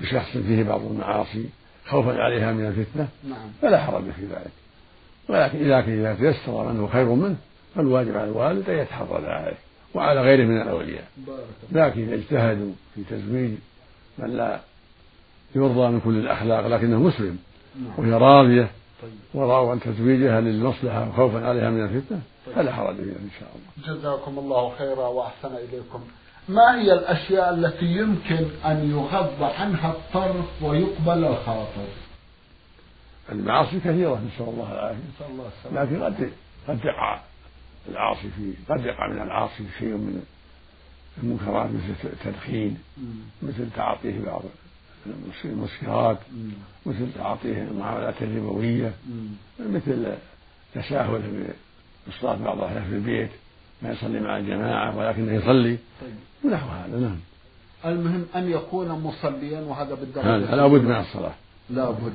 بشخص 0.00 0.36
فيه 0.36 0.62
بعض 0.62 0.80
المعاصي 0.84 1.48
خوفا 1.86 2.22
عليها 2.22 2.52
من 2.52 2.66
الفتنة 2.66 3.08
نعم. 3.28 3.48
فلا 3.62 3.84
حرج 3.84 4.04
في 4.10 4.22
ذلك. 4.22 4.52
ولكن 5.28 5.58
إذا 5.58 5.80
إذا 5.80 6.14
تيسر 6.14 6.72
منه 6.72 6.86
خير 6.86 7.08
منه 7.08 7.36
فالواجب 7.74 8.16
على 8.16 8.24
الوالد 8.24 8.70
أن 8.70 8.78
يتحرى 8.78 9.22
ذلك 9.22 9.56
وعلى 9.94 10.20
غيره 10.20 10.44
من 10.44 10.62
الأولياء. 10.62 11.04
لكن 11.72 12.02
إذا 12.02 12.14
اجتهدوا 12.14 12.72
في 12.94 13.02
تزويج 13.10 13.52
من 14.18 14.36
لا 14.36 14.60
يرضى 15.54 15.88
من 15.88 16.00
كل 16.00 16.18
الأخلاق 16.18 16.66
لكنه 16.66 16.98
مسلم 16.98 17.38
نعم. 17.82 17.92
وهي 17.98 18.12
راضية 18.12 18.70
ورأوا 19.34 19.74
أن 19.74 19.80
تزويجها 19.80 20.40
للمصلحة 20.40 21.10
خوفا 21.16 21.46
عليها 21.46 21.70
من 21.70 21.84
الفتنة 21.84 22.20
فلا 22.54 22.72
حرج 22.72 22.96
فيها 22.96 23.04
إن 23.04 23.30
شاء 23.40 23.48
الله. 23.54 23.96
جزاكم 23.96 24.38
الله 24.38 24.76
خيرا 24.78 25.06
وأحسن 25.06 25.54
إليكم. 25.56 26.04
ما 26.48 26.80
هي 26.80 26.92
الأشياء 26.92 27.54
التي 27.54 27.86
يمكن 27.86 28.48
أن 28.64 28.90
يغض 28.90 29.42
عنها 29.42 29.90
الطرف 29.92 30.62
ويقبل 30.62 31.24
الخاطر؟ 31.24 31.86
المعاصي 33.32 33.80
كثيرة 33.80 34.20
نسأل 34.34 34.48
الله. 34.48 34.72
العافية 34.72 35.96
لكن 35.96 36.02
قد 36.02 36.30
قد 36.68 36.84
يقع 36.84 37.20
العاصي 37.88 38.28
في 38.36 38.52
قد 38.68 38.84
يقع 38.84 39.08
من 39.08 39.22
العاصي 39.22 39.64
شيء 39.78 39.88
من 39.88 40.22
المنكرات 41.22 41.70
مثل 41.70 42.08
التدخين 42.12 42.78
مثل 43.42 43.70
تعاطيه 43.76 44.24
بعض 44.26 44.42
المسكرات 45.44 46.18
مثل 46.86 47.12
تعاطيه 47.14 47.62
المعاملات 47.62 48.22
الربوية 48.22 48.92
مثل 49.60 50.14
تساهل 50.74 51.22
في 51.22 51.52
الصلاة 52.08 52.34
بعض 52.34 52.58
الأحيان 52.58 52.84
في 52.84 52.94
البيت 52.94 53.30
ما 53.82 53.92
يصلي 53.92 54.20
مع 54.20 54.38
الجماعة 54.38 54.96
ولكنه 54.96 55.32
يصلي. 55.32 55.78
طيب. 56.00 56.14
ونحو 56.44 56.68
هذا 56.68 56.98
نعم. 56.98 57.18
المهم 57.84 58.26
أن 58.36 58.50
يكون 58.50 58.88
مصليا 58.88 59.60
وهذا 59.60 59.94
بالدرجة 59.94 60.54
لا 60.54 60.66
بد 60.66 60.80
من 60.80 60.96
الصلاة. 60.96 61.34
لا 61.70 61.90
بد. 61.90 62.12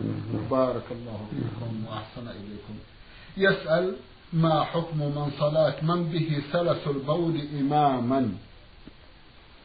بارك 0.51 0.83
الله 0.91 1.19
فيكم 1.29 1.85
وأحسن 1.87 2.27
إليكم. 2.27 2.73
يسأل 3.37 3.95
ما 4.33 4.63
حكم 4.63 4.97
من 4.97 5.31
صلاة 5.39 5.75
من 5.81 6.03
به 6.03 6.41
سلس 6.51 6.87
البول 6.87 7.41
إماما؟ 7.59 8.31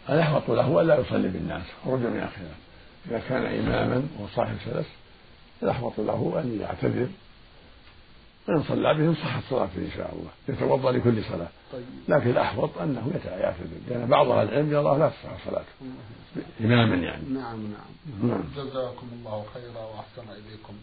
الأحوط 0.08 0.50
له 0.50 0.80
ألا 0.80 1.00
يصلي 1.00 1.28
بالناس 1.28 1.62
خروجا 1.84 2.08
من 2.08 2.16
الخلاف 2.16 2.56
إذا 3.06 3.18
كان 3.28 3.46
إماما 3.46 4.02
وصاحب 4.20 4.56
سلس 4.64 4.86
الأحوط 5.62 5.92
له 5.98 6.40
أن 6.40 6.58
يعتذر 6.60 7.08
وإن 8.48 8.62
صلى 8.62 8.94
بهم 8.94 9.14
صحت 9.14 9.42
صلاته 9.50 9.76
إن 9.76 9.90
شاء 9.96 10.14
الله 10.14 10.30
يتوضأ 10.48 10.92
لكل 10.92 11.24
صلاة. 11.24 11.48
طيب. 11.72 11.84
لكن 12.08 12.30
الأحوط 12.30 12.78
أنه 12.78 13.12
يعتذر 13.26 13.66
لأن 13.88 14.06
بعض 14.06 14.30
أهل 14.30 14.48
العلم 14.48 14.72
يرى 14.72 14.98
لا 14.98 15.08
تصح 15.08 15.46
صلاته. 15.46 15.72
إماما 16.60 16.94
يعني. 16.94 17.28
نعم 17.28 17.62
نعم, 17.62 18.30
نعم. 18.30 18.42
جزاكم 18.56 19.06
الله 19.12 19.44
خيرا 19.54 19.84
وأحسن 19.84 20.32
إليكم. 20.32 20.74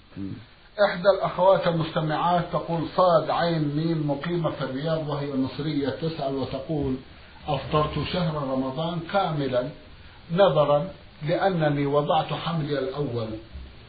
إحدى 0.90 1.10
الأخوات 1.18 1.68
المستمعات 1.68 2.44
تقول 2.52 2.88
صاد 2.96 3.30
عين 3.30 3.76
ميم 3.76 4.12
مقيمة 4.12 4.52
في 4.52 4.62
الرياض 4.62 5.10
وهي 5.10 5.34
مصرية 5.34 5.90
تسأل 5.90 6.36
وتقول 6.36 6.96
أفطرت 7.48 8.08
شهر 8.14 8.36
رمضان 8.36 9.00
كاملا 9.14 9.70
نظرا 10.34 10.88
لأنني 11.28 11.86
وضعت 11.86 12.34
حملي 12.34 12.80
الأول 12.80 13.28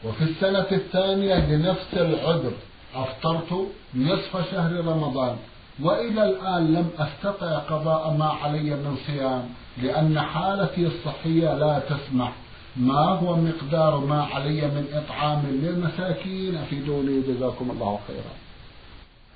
وفي 0.05 0.23
السنة 0.23 0.71
الثانية 0.71 1.55
لنفس 1.55 1.93
العذر. 1.93 2.53
أفطرت 2.95 3.67
نصف 3.95 4.51
شهر 4.51 4.85
رمضان 4.85 5.37
وإلى 5.81 6.23
الآن 6.23 6.73
لم 6.73 6.89
أستطع 6.97 7.57
قضاء 7.57 8.13
ما 8.13 8.25
علي 8.25 8.69
من 8.75 8.97
صيام 9.07 9.49
لأن 9.77 10.21
حالتي 10.21 10.87
الصحية 10.87 11.53
لا 11.53 11.79
تسمح. 11.79 12.33
ما 12.75 13.05
هو 13.05 13.35
مقدار 13.35 13.97
ما 13.97 14.23
علي 14.23 14.61
من 14.61 14.87
إطعام 14.93 15.43
للمساكين 15.45 16.55
أفيدوني 16.55 17.21
جزاكم 17.21 17.71
الله 17.71 17.99
خيرا. 18.07 18.33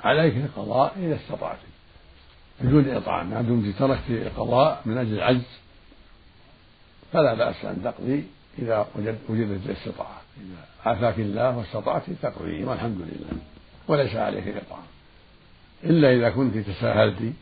عليك 0.04 0.36
القضاء 0.38 0.94
إذا 0.98 1.16
استطعت. 1.16 1.58
بدون 2.62 2.90
إطعام 2.90 3.30
ما 3.30 3.42
دمت 3.42 3.76
تركت 3.80 4.10
القضاء 4.10 4.82
من 4.86 4.98
أجل 4.98 5.14
العجز. 5.14 5.48
فلا 7.14 7.34
بأس 7.34 7.66
أن 7.66 7.84
تقضي 7.84 8.28
إذا 8.60 8.88
وجدت 9.30 9.66
الاستطاعة. 9.66 10.17
عافاك 10.86 11.20
الله 11.20 11.58
واستطعت 11.58 12.04
تقضي 12.22 12.64
والحمد 12.64 13.02
لله. 13.02 13.40
وليس 13.88 14.16
عليك 14.16 14.48
إطعام 14.48 14.84
إلا 15.84 16.12
إذا 16.12 16.30
كنت 16.30 16.58
تساهلت 16.58 17.34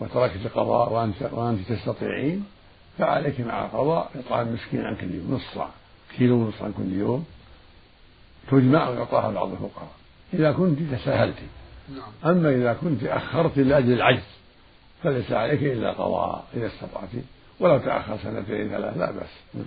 وتركت 0.00 0.46
القضاء 0.46 0.92
وأنت 0.92 1.22
وأنت 1.32 1.72
تستطيعين 1.72 2.44
فعليك 2.98 3.40
مع 3.40 3.64
القضاء 3.64 4.10
إطعام 4.14 4.52
مسكين 4.52 4.80
عن 4.80 4.96
كل 4.96 5.14
يوم. 5.14 5.34
نص 5.34 5.54
صاع 5.54 5.68
كيلو 6.16 6.36
ونصف 6.36 6.62
عن 6.62 6.72
كل 6.72 6.92
يوم. 6.92 7.24
تجمع 8.50 8.88
ويعطاها 8.88 9.30
بعض 9.32 9.50
الفقراء. 9.50 9.90
إذا 10.34 10.52
كنت 10.52 10.78
تساهلت. 10.92 11.36
نعم. 11.88 12.36
أما 12.36 12.50
إذا 12.50 12.72
كنت 12.72 13.04
أخرت 13.04 13.58
لأجل 13.58 13.92
العجز 13.92 14.22
فليس 15.02 15.32
عليك 15.32 15.62
إلا 15.62 15.92
قضاء 15.92 16.44
إذا 16.54 16.66
استطعت. 16.66 17.08
ولو 17.60 17.78
تأخر 17.78 18.18
سنتين 18.18 18.68
ثلاث 18.68 18.96
لا 18.96 19.10
بأس. 19.10 19.64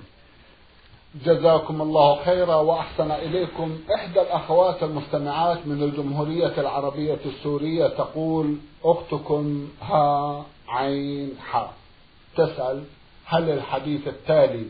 جزاكم 1.23 1.81
الله 1.81 2.23
خيرا 2.23 2.55
وأحسن 2.55 3.11
إليكم. 3.11 3.77
إحدى 3.95 4.21
الأخوات 4.21 4.83
المستمعات 4.83 5.67
من 5.67 5.83
الجمهورية 5.83 6.53
العربية 6.57 7.19
السورية 7.25 7.87
تقول 7.87 8.57
أختكم 8.83 9.67
ها 9.81 10.45
عين 10.67 11.37
حاء 11.51 11.73
تسأل 12.37 12.83
هل 13.25 13.49
الحديث 13.49 14.07
التالي 14.07 14.65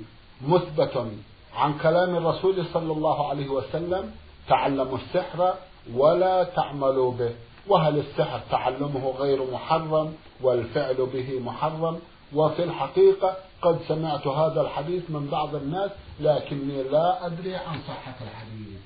مثبت 0.47 1.07
عن 1.55 1.77
كلام 1.77 2.15
الرسول 2.15 2.65
صلى 2.73 2.91
الله 2.93 3.29
عليه 3.29 3.49
وسلم؟ 3.49 4.11
تعلموا 4.47 4.97
السحر 4.97 5.53
ولا 5.95 6.43
تعملوا 6.43 7.11
به. 7.11 7.31
وهل 7.67 7.99
السحر 7.99 8.39
تعلمه 8.51 9.13
غير 9.19 9.51
محرم 9.51 10.13
والفعل 10.41 11.07
به 11.13 11.39
محرم؟ 11.39 11.99
وفي 12.35 12.63
الحقيقة 12.63 13.35
قد 13.65 13.79
سمعت 13.87 14.27
هذا 14.27 14.61
الحديث 14.61 15.03
من 15.09 15.27
بعض 15.31 15.55
الناس 15.55 15.91
لكني 16.19 16.83
لا 16.83 17.25
أدري 17.25 17.55
عن 17.55 17.77
صحة 17.87 18.15
الحديث. 18.21 18.79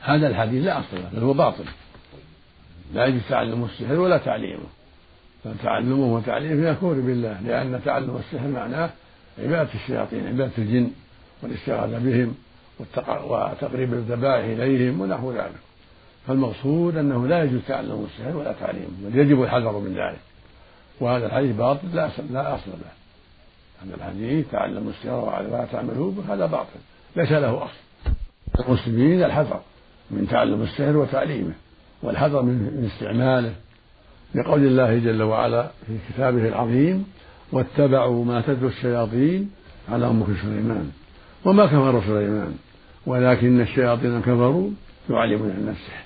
هذا 0.00 0.26
الحديث 0.28 0.64
لا 0.64 0.80
أصل 0.80 0.96
له 0.96 1.08
بل 1.12 1.22
هو 1.22 1.32
باطل. 1.32 1.64
لا 2.94 3.06
يجوز 3.06 3.20
تعلم 3.28 3.64
السحر 3.64 3.94
ولا 3.94 4.18
تعليمه. 4.18 4.68
فتعلمه 5.44 6.14
وتعليمه 6.14 6.68
يكون 6.68 7.06
بالله 7.06 7.40
لأن 7.40 7.80
تعلم 7.84 8.16
السحر 8.16 8.48
معناه 8.48 8.90
عبادة 9.38 9.70
الشياطين 9.74 10.26
عبادة 10.26 10.52
الجن 10.58 10.90
والاستغاثة 11.42 11.98
بهم 11.98 12.34
وتقريب 13.08 13.94
الذبائح 13.94 14.44
إليهم 14.44 15.00
ونحو 15.00 15.32
ذلك. 15.32 15.60
فالمقصود 16.26 16.96
أنه 16.96 17.26
لا 17.26 17.44
يجوز 17.44 17.60
تعلم 17.68 18.06
السحر 18.10 18.36
ولا 18.36 18.52
تعليمه 18.52 18.88
بل 19.02 19.18
يجب 19.18 19.42
الحذر 19.42 19.78
من 19.78 19.94
ذلك. 19.94 20.20
وهذا 21.00 21.26
الحديث 21.26 21.56
باطل 21.56 21.94
لا 21.94 22.54
أصل 22.54 22.70
له. 22.70 22.92
هذا 23.82 23.94
الحديث 23.94 24.46
تعلم 24.52 24.88
السحر 24.88 25.14
ولا 25.14 25.66
تعملوه 25.72 26.14
هذا 26.28 26.46
باطل 26.46 26.80
ليس 27.16 27.32
له 27.32 27.64
أصل. 27.64 28.14
المسلمين 28.60 29.24
الحذر 29.24 29.60
من 30.10 30.28
تعلم 30.30 30.62
السحر 30.62 30.96
وتعليمه 30.96 31.52
والحذر 32.02 32.42
من 32.42 32.90
استعماله. 32.92 33.54
لقول 34.34 34.66
الله 34.66 34.98
جل 34.98 35.22
وعلا 35.22 35.70
في 35.86 35.96
كتابه 36.08 36.48
العظيم 36.48 37.06
واتبعوا 37.52 38.24
ما 38.24 38.40
تتلو 38.40 38.68
الشياطين 38.68 39.50
على 39.88 40.12
ملك 40.12 40.26
سليمان. 40.42 40.90
وما 41.44 41.66
كفر 41.66 42.02
سليمان 42.06 42.54
ولكن 43.06 43.60
الشياطين 43.60 44.20
كفروا 44.20 44.70
يعلمون 45.10 45.50
الناس 45.50 45.76
السحر. 45.76 46.04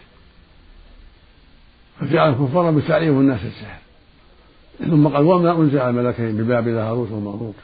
فجعل 2.01 2.29
الكفار 2.31 2.71
بتعليم 2.71 3.21
الناس 3.21 3.41
السحر. 3.45 3.82
ثم 4.79 5.09
قال 5.09 5.25
وما 5.25 5.53
أنزل 5.53 5.79
الملكين 5.79 6.37
ببابل 6.37 6.77
هاروت 6.77 7.11
وماروت 7.11 7.55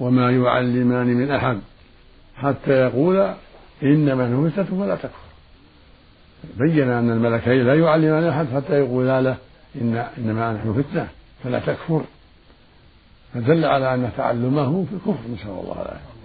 وما 0.00 0.30
يعلمان 0.30 1.06
من 1.06 1.30
أحد 1.30 1.58
حتى 2.36 2.72
يقولا 2.72 3.34
إنما 3.82 4.28
نحن 4.28 4.50
فتنة 4.50 4.78
فلا 4.78 4.94
تكفر. 4.94 5.26
بين 6.56 6.90
أن 6.90 7.10
الملكين 7.10 7.66
لا 7.66 7.74
يعلمان 7.74 8.24
أحد 8.24 8.46
حتى 8.54 8.72
يقولا 8.72 9.20
له 9.20 9.36
إن 9.80 10.06
إنما 10.18 10.52
نحن 10.52 10.82
فتنة 10.82 11.08
فلا 11.44 11.58
تكفر. 11.58 12.04
فدل 13.34 13.64
على 13.64 13.94
أن 13.94 14.10
تعلمه 14.16 14.84
في 14.84 14.94
الكفر 14.94 15.28
نسأل 15.34 15.50
الله 15.50 15.72
العافية. 15.72 16.16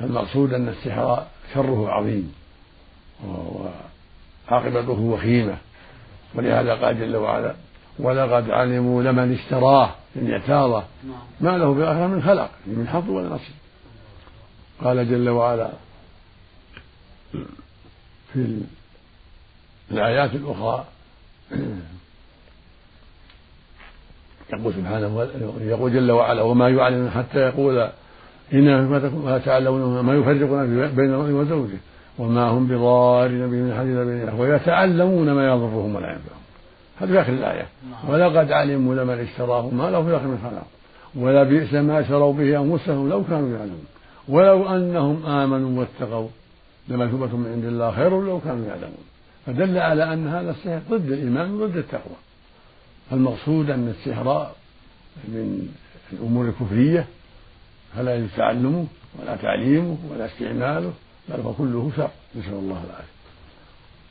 فالمقصود 0.00 0.52
أن 0.52 0.68
السحر 0.68 1.26
شره 1.54 1.88
عظيم 1.90 2.32
وعاقبته 4.50 5.00
وخيمة 5.00 5.56
ولهذا 6.34 6.74
قال 6.74 7.00
جل 7.00 7.16
وعلا 7.16 7.54
ولقد 7.98 8.50
علموا 8.50 9.02
لمن 9.02 9.32
اشتراه 9.32 9.90
من 10.16 10.32
اعتاضه. 10.32 10.82
ما 11.40 11.58
له 11.58 11.74
بالآخرة 11.74 12.06
من 12.06 12.22
خلق 12.22 12.50
من 12.66 12.88
حظ 12.88 13.10
ولا 13.10 13.28
نصيب. 13.28 13.54
قال 14.84 15.10
جل 15.10 15.28
وعلا 15.28 15.70
في 18.32 18.60
الآيات 19.90 20.34
الأخرى 20.34 20.84
يقول 24.52 24.74
سبحانه 24.74 25.28
يقول 25.60 25.92
جل 25.92 26.10
وعلا 26.10 26.42
وما 26.42 26.68
يعلم 26.68 27.10
حتى 27.10 27.38
يقول 27.38 27.88
إنما 28.52 29.10
ما 29.24 29.38
تعلمون 29.38 30.00
ما 30.00 30.14
يفرقون 30.14 30.88
بين 30.88 31.14
المرء 31.14 31.30
وزوجه 31.30 31.78
وما 32.18 32.48
هم 32.48 32.66
بضارين 32.66 33.50
به 33.50 33.56
من 33.56 33.74
حديث 33.78 33.96
بين 33.96 34.40
ويتعلمون 34.40 35.32
ما 35.32 35.46
يضرهم 35.46 35.94
ولا 35.94 36.08
ينفعهم. 36.08 36.41
هذا 37.02 37.12
في 37.12 37.20
آخر 37.20 37.32
الآية. 37.32 37.66
نعم. 37.90 38.10
ولقد 38.10 38.52
علموا 38.52 38.94
لمن 38.94 39.18
اشتراه 39.18 39.68
ما 39.70 39.90
له 39.90 40.02
في 40.02 40.08
الآخر 40.08 40.26
من 40.26 40.38
خلاق 40.50 40.66
ولا 41.14 41.42
بئس 41.42 41.74
ما 41.74 42.08
شروا 42.08 42.32
به 42.32 42.60
أنفسهم 42.60 43.08
لو 43.08 43.24
كانوا 43.24 43.58
يعلمون. 43.58 43.86
ولو 44.28 44.76
أنهم 44.76 45.26
آمنوا 45.26 45.80
واتقوا 45.80 46.28
لمثوبة 46.88 47.36
من 47.36 47.52
عند 47.52 47.64
الله 47.64 47.90
خير 47.90 48.20
لو 48.20 48.40
كانوا 48.40 48.66
يعلمون. 48.66 49.04
فدل 49.46 49.78
على 49.78 50.12
أن 50.12 50.28
هذا 50.28 50.50
السحر 50.50 50.80
ضد 50.90 51.10
الإيمان 51.10 51.54
وضد 51.54 51.76
التقوى. 51.76 52.16
المقصود 53.12 53.70
أن 53.70 53.88
السحر 53.88 54.50
من 55.28 55.68
الأمور 56.12 56.44
الكفرية 56.44 57.06
فلا 57.96 58.14
يجوز 58.16 58.30
تعلمه 58.36 58.86
ولا 59.20 59.36
تعليمه 59.36 59.96
ولا 60.10 60.26
استعماله 60.26 60.92
بل 61.28 61.40
هو 61.40 61.52
كله 61.52 61.90
شر. 61.96 62.10
نسأل 62.36 62.54
الله 62.54 62.82
العافية. 62.84 63.21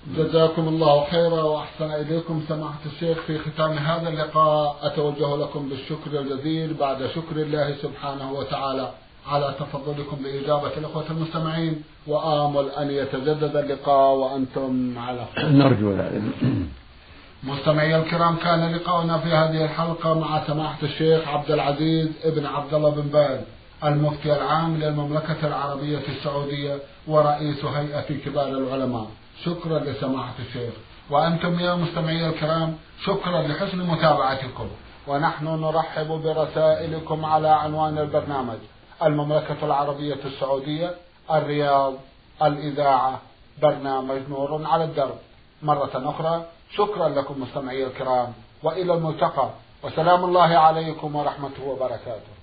جزاكم 0.08 0.68
الله 0.68 1.06
خيرا 1.12 1.42
وأحسن 1.44 1.92
إليكم 1.92 2.44
سماحة 2.50 2.80
الشيخ 2.86 3.18
في 3.28 3.40
ختام 3.40 3.72
هذا 3.72 4.10
اللقاء 4.10 4.80
أتوجه 4.82 5.38
لكم 5.38 5.70
بالشكر 5.70 6.20
الجزيل 6.20 6.74
بعد 6.74 7.08
شكر 7.16 7.36
الله 7.36 7.76
سبحانه 7.82 8.32
وتعالى 8.32 8.92
على 9.28 9.56
تفضلكم 9.60 10.18
بإجابة 10.24 10.78
الأخوة 10.78 11.04
المستمعين 11.12 11.84
وآمل 12.08 12.70
أن 12.70 12.92
يتجدد 12.92 13.56
اللقاء 13.56 14.16
وأنتم 14.16 14.94
على 14.98 15.26
خير. 15.36 15.50
نرجو 15.50 15.92
ذلك. 15.92 16.22
مستمعي 17.44 17.96
الكرام 17.96 18.36
كان 18.36 18.76
لقاؤنا 18.76 19.18
في 19.18 19.30
هذه 19.30 19.66
الحلقة 19.66 20.20
مع 20.20 20.48
سماحة 20.48 20.84
الشيخ 20.84 21.28
عبد 21.28 21.52
العزيز 21.52 22.10
ابن 22.24 22.46
عبد 22.46 22.74
الله 22.74 22.90
بن 22.90 23.02
باز 23.02 23.40
المفتي 23.84 24.34
العام 24.34 24.78
للمملكة 24.78 25.48
العربية 25.48 26.02
السعودية 26.10 26.80
ورئيس 27.08 27.66
هيئة 27.66 28.18
كبار 28.26 28.48
العلماء. 28.48 29.08
شكرا 29.46 29.80
لسماحة 29.80 30.34
الشيخ. 30.40 30.74
وأنتم 31.10 31.60
يا 31.60 31.76
مستمعي 31.76 32.28
الكرام 32.30 32.78
شكرا 33.06 33.42
لحسن 33.42 33.78
متابعتكم. 33.78 34.68
ونحن 35.08 35.46
نرحب 35.46 36.08
برسائلكم 36.08 37.26
على 37.26 37.48
عنوان 37.48 37.98
البرنامج. 37.98 38.58
المملكة 39.04 39.58
العربية 39.64 40.20
السعودية 40.26 40.96
الرياض 41.32 41.94
الإذاعة 42.44 43.22
برنامج 43.62 44.22
نور 44.30 44.66
على 44.66 44.84
الدرب. 44.84 45.18
مرة 45.64 45.92
أخرى 45.96 46.46
شكرا 46.76 47.10
لكم 47.10 47.42
مستمعي 47.42 47.86
الكرام. 47.86 48.34
وإلى 48.64 48.94
الملتقى. 48.94 49.50
وسلام 49.84 50.24
الله 50.24 50.58
عليكم 50.58 51.16
ورحمته 51.16 51.64
وبركاته. 51.64 52.41